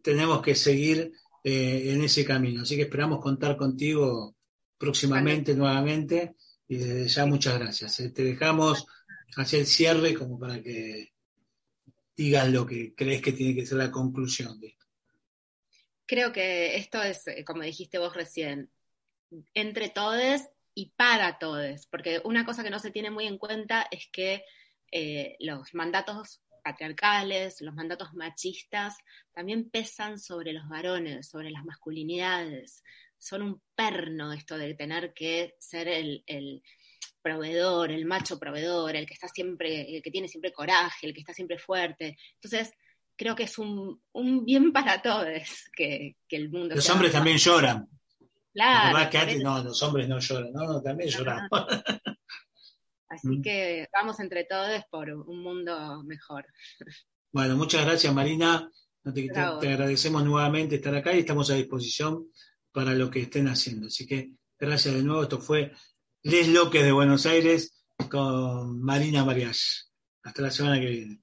tenemos 0.00 0.42
que 0.42 0.54
seguir 0.54 1.10
eh, 1.42 1.92
en 1.92 2.04
ese 2.04 2.24
camino. 2.24 2.62
Así 2.62 2.76
que 2.76 2.82
esperamos 2.82 3.18
contar 3.18 3.56
contigo 3.56 4.36
próximamente, 4.78 5.52
vale. 5.52 5.58
nuevamente 5.58 6.36
y 6.68 6.76
desde 6.76 7.08
ya 7.08 7.26
muchas 7.26 7.58
gracias. 7.58 8.00
Eh. 8.00 8.10
Te 8.10 8.24
dejamos 8.24 8.86
hacer 9.36 9.60
el 9.60 9.66
cierre 9.66 10.14
como 10.14 10.38
para 10.38 10.62
que 10.62 11.12
digas 12.16 12.48
lo 12.48 12.66
que 12.66 12.94
crees 12.94 13.22
que 13.22 13.32
tiene 13.32 13.54
que 13.54 13.66
ser 13.66 13.78
la 13.78 13.90
conclusión 13.90 14.58
de 14.60 14.68
esto. 14.68 14.86
Creo 16.06 16.32
que 16.32 16.76
esto 16.76 17.02
es, 17.02 17.26
eh, 17.26 17.44
como 17.44 17.62
dijiste 17.62 17.98
vos 17.98 18.14
recién, 18.14 18.70
entre 19.54 19.88
todos 19.90 20.42
y 20.74 20.92
para 20.96 21.38
todos, 21.38 21.86
porque 21.86 22.20
una 22.24 22.44
cosa 22.44 22.62
que 22.62 22.70
no 22.70 22.78
se 22.78 22.90
tiene 22.90 23.10
muy 23.10 23.26
en 23.26 23.38
cuenta 23.38 23.86
es 23.90 24.08
que 24.12 24.44
eh, 24.92 25.36
los 25.40 25.74
mandatos 25.74 26.40
patriarcales, 26.62 27.60
los 27.60 27.74
mandatos 27.74 28.14
machistas, 28.14 28.96
también 29.32 29.68
pesan 29.70 30.18
sobre 30.18 30.52
los 30.52 30.68
varones, 30.68 31.28
sobre 31.28 31.50
las 31.50 31.64
masculinidades, 31.64 32.82
son 33.26 33.42
un 33.42 33.62
perno 33.74 34.32
esto 34.32 34.56
de 34.56 34.74
tener 34.74 35.12
que 35.12 35.56
ser 35.58 35.88
el, 35.88 36.22
el, 36.26 36.62
proveedor, 37.20 37.90
el 37.90 38.06
macho 38.06 38.38
proveedor, 38.38 38.94
el 38.94 39.04
que 39.04 39.14
está 39.14 39.26
siempre, 39.26 39.96
el 39.96 40.00
que 40.00 40.12
tiene 40.12 40.28
siempre 40.28 40.52
coraje, 40.52 41.08
el 41.08 41.12
que 41.12 41.20
está 41.20 41.32
siempre 41.32 41.58
fuerte. 41.58 42.16
Entonces, 42.34 42.72
creo 43.16 43.34
que 43.34 43.42
es 43.42 43.58
un, 43.58 44.00
un 44.12 44.44
bien 44.44 44.72
para 44.72 45.02
todos 45.02 45.26
que, 45.74 46.16
que 46.28 46.36
el 46.36 46.50
mundo. 46.50 46.76
Los 46.76 46.88
hombres 46.88 47.10
también 47.10 47.38
lloran. 47.38 47.88
Claro. 48.54 49.10
Que 49.10 49.18
antes, 49.18 49.42
no, 49.42 49.62
los 49.64 49.82
hombres 49.82 50.08
no 50.08 50.20
lloran, 50.20 50.52
no, 50.52 50.64
no 50.66 50.80
también 50.80 51.10
lloramos. 51.10 51.50
Así 53.08 53.40
que 53.42 53.88
vamos 53.92 54.20
entre 54.20 54.44
todos 54.44 54.82
por 54.88 55.10
un 55.10 55.42
mundo 55.42 56.02
mejor. 56.04 56.46
Bueno, 57.32 57.56
muchas 57.56 57.84
gracias 57.84 58.14
Marina. 58.14 58.70
Te, 59.02 59.12
te, 59.12 59.28
te, 59.28 59.38
agradecemos 59.40 60.24
nuevamente 60.24 60.76
estar 60.76 60.94
acá 60.94 61.12
y 61.12 61.20
estamos 61.20 61.50
a 61.50 61.54
disposición 61.54 62.28
para 62.76 62.92
lo 62.92 63.10
que 63.10 63.20
estén 63.20 63.48
haciendo. 63.48 63.86
Así 63.86 64.06
que 64.06 64.32
gracias 64.58 64.92
de 64.92 65.02
nuevo. 65.02 65.22
Esto 65.22 65.40
fue 65.40 65.72
Les 66.22 66.46
Loques 66.46 66.84
de 66.84 66.92
Buenos 66.92 67.24
Aires 67.24 67.86
con 68.10 68.82
Marina 68.82 69.24
Mariach. 69.24 69.56
Hasta 70.22 70.42
la 70.42 70.50
semana 70.50 70.78
que 70.78 70.90
viene. 70.90 71.22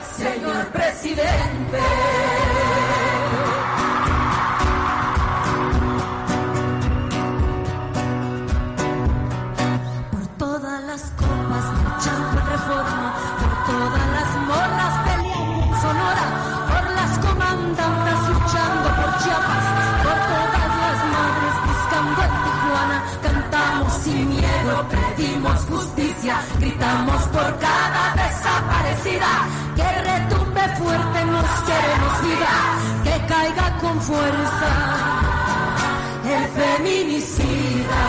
señor 0.21 0.65
presidente. 0.67 1.79
Por 10.11 10.25
todas 10.37 10.83
las 10.83 11.01
copas 11.21 11.65
lucharon 11.83 12.27
por 12.33 12.43
reforma, 12.53 13.07
por 13.41 13.53
todas 13.71 14.05
las 14.17 14.29
morras 14.49 14.93
pelearon 15.05 15.81
Sonora, 15.81 16.27
por 16.71 16.85
las 16.99 17.11
comandantas 17.25 18.19
luchando 18.29 18.87
por 18.97 19.09
Chiapas, 19.21 19.65
por 20.05 20.17
todas 20.33 20.69
las 20.83 20.97
madres 21.15 21.55
buscando 21.67 22.19
en 22.27 22.33
Tijuana, 22.45 22.97
cantamos 23.23 23.93
sin 24.03 24.29
miedo, 24.29 24.73
pedimos 24.93 25.59
justicia, 25.65 26.35
gritamos 26.59 27.21
por 27.35 27.57
cada 27.57 27.80
fuerte, 30.81 31.25
nos 31.25 31.49
queremos 31.67 32.13
vida, 32.27 32.53
que 33.03 33.25
caiga 33.27 33.77
con 33.81 34.01
fuerza 34.01 34.71
el 36.25 36.47
feminicida. 36.57 38.03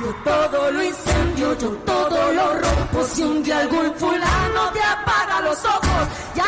Yo 0.00 0.14
todo 0.24 0.70
lo 0.70 0.82
incendio, 0.84 1.58
yo 1.58 1.70
todo 1.92 2.32
lo 2.32 2.46
rompo. 2.54 3.04
Si 3.12 3.22
un 3.22 3.42
día 3.42 3.68
fulano 3.98 4.62
te 4.72 4.82
apaga 4.82 5.40
los 5.42 5.64
ojos, 5.64 6.02
ya 6.34 6.45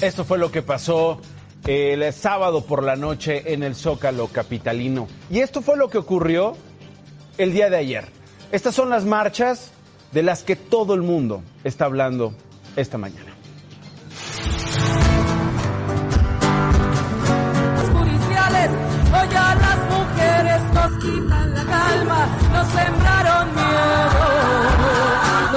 Esto 0.00 0.24
fue 0.24 0.38
lo 0.38 0.50
que 0.50 0.62
pasó 0.62 1.20
el 1.66 2.10
sábado 2.14 2.64
por 2.64 2.82
la 2.82 2.96
noche 2.96 3.52
en 3.52 3.62
el 3.62 3.74
Zócalo 3.74 4.28
Capitalino. 4.28 5.08
Y 5.28 5.40
esto 5.40 5.60
fue 5.60 5.76
lo 5.76 5.90
que 5.90 5.98
ocurrió 5.98 6.56
el 7.36 7.52
día 7.52 7.68
de 7.68 7.76
ayer. 7.76 8.06
Estas 8.50 8.74
son 8.74 8.88
las 8.88 9.04
marchas 9.04 9.72
de 10.12 10.22
las 10.22 10.42
que 10.42 10.56
todo 10.56 10.94
el 10.94 11.02
mundo 11.02 11.42
está 11.64 11.84
hablando 11.84 12.32
esta 12.76 12.96
mañana. 12.96 13.34
Los 17.76 17.88
hoy 19.12 19.36
a 19.36 19.54
las 19.54 19.78
mujeres 19.90 20.62
nos 20.72 21.04
quitan 21.04 21.54
la 21.54 21.64
calma, 21.64 22.38
nos 22.52 22.68
sembraron. 22.68 23.49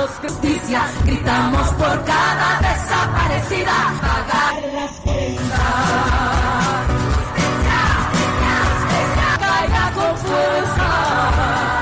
Justicia, 0.04 0.82
gritamos 1.06 1.68
por 1.76 2.04
cada 2.04 2.60
desaparecida, 2.60 3.74
pagar 4.02 4.74
las 4.74 4.92
cuentas. 5.00 5.60
Caiga 9.40 9.92
con 9.96 10.18
fuerza 10.18 11.82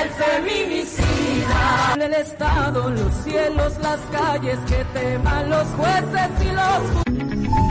el 0.00 0.10
feminicida. 0.10 1.94
El 2.00 2.14
Estado, 2.14 2.90
los 2.90 3.14
cielos, 3.24 3.72
las 3.78 4.00
calles, 4.12 4.58
que 4.68 4.84
teman 4.94 5.50
los 5.50 5.66
jueces 5.76 6.30
y 6.40 6.52
los 6.52 7.67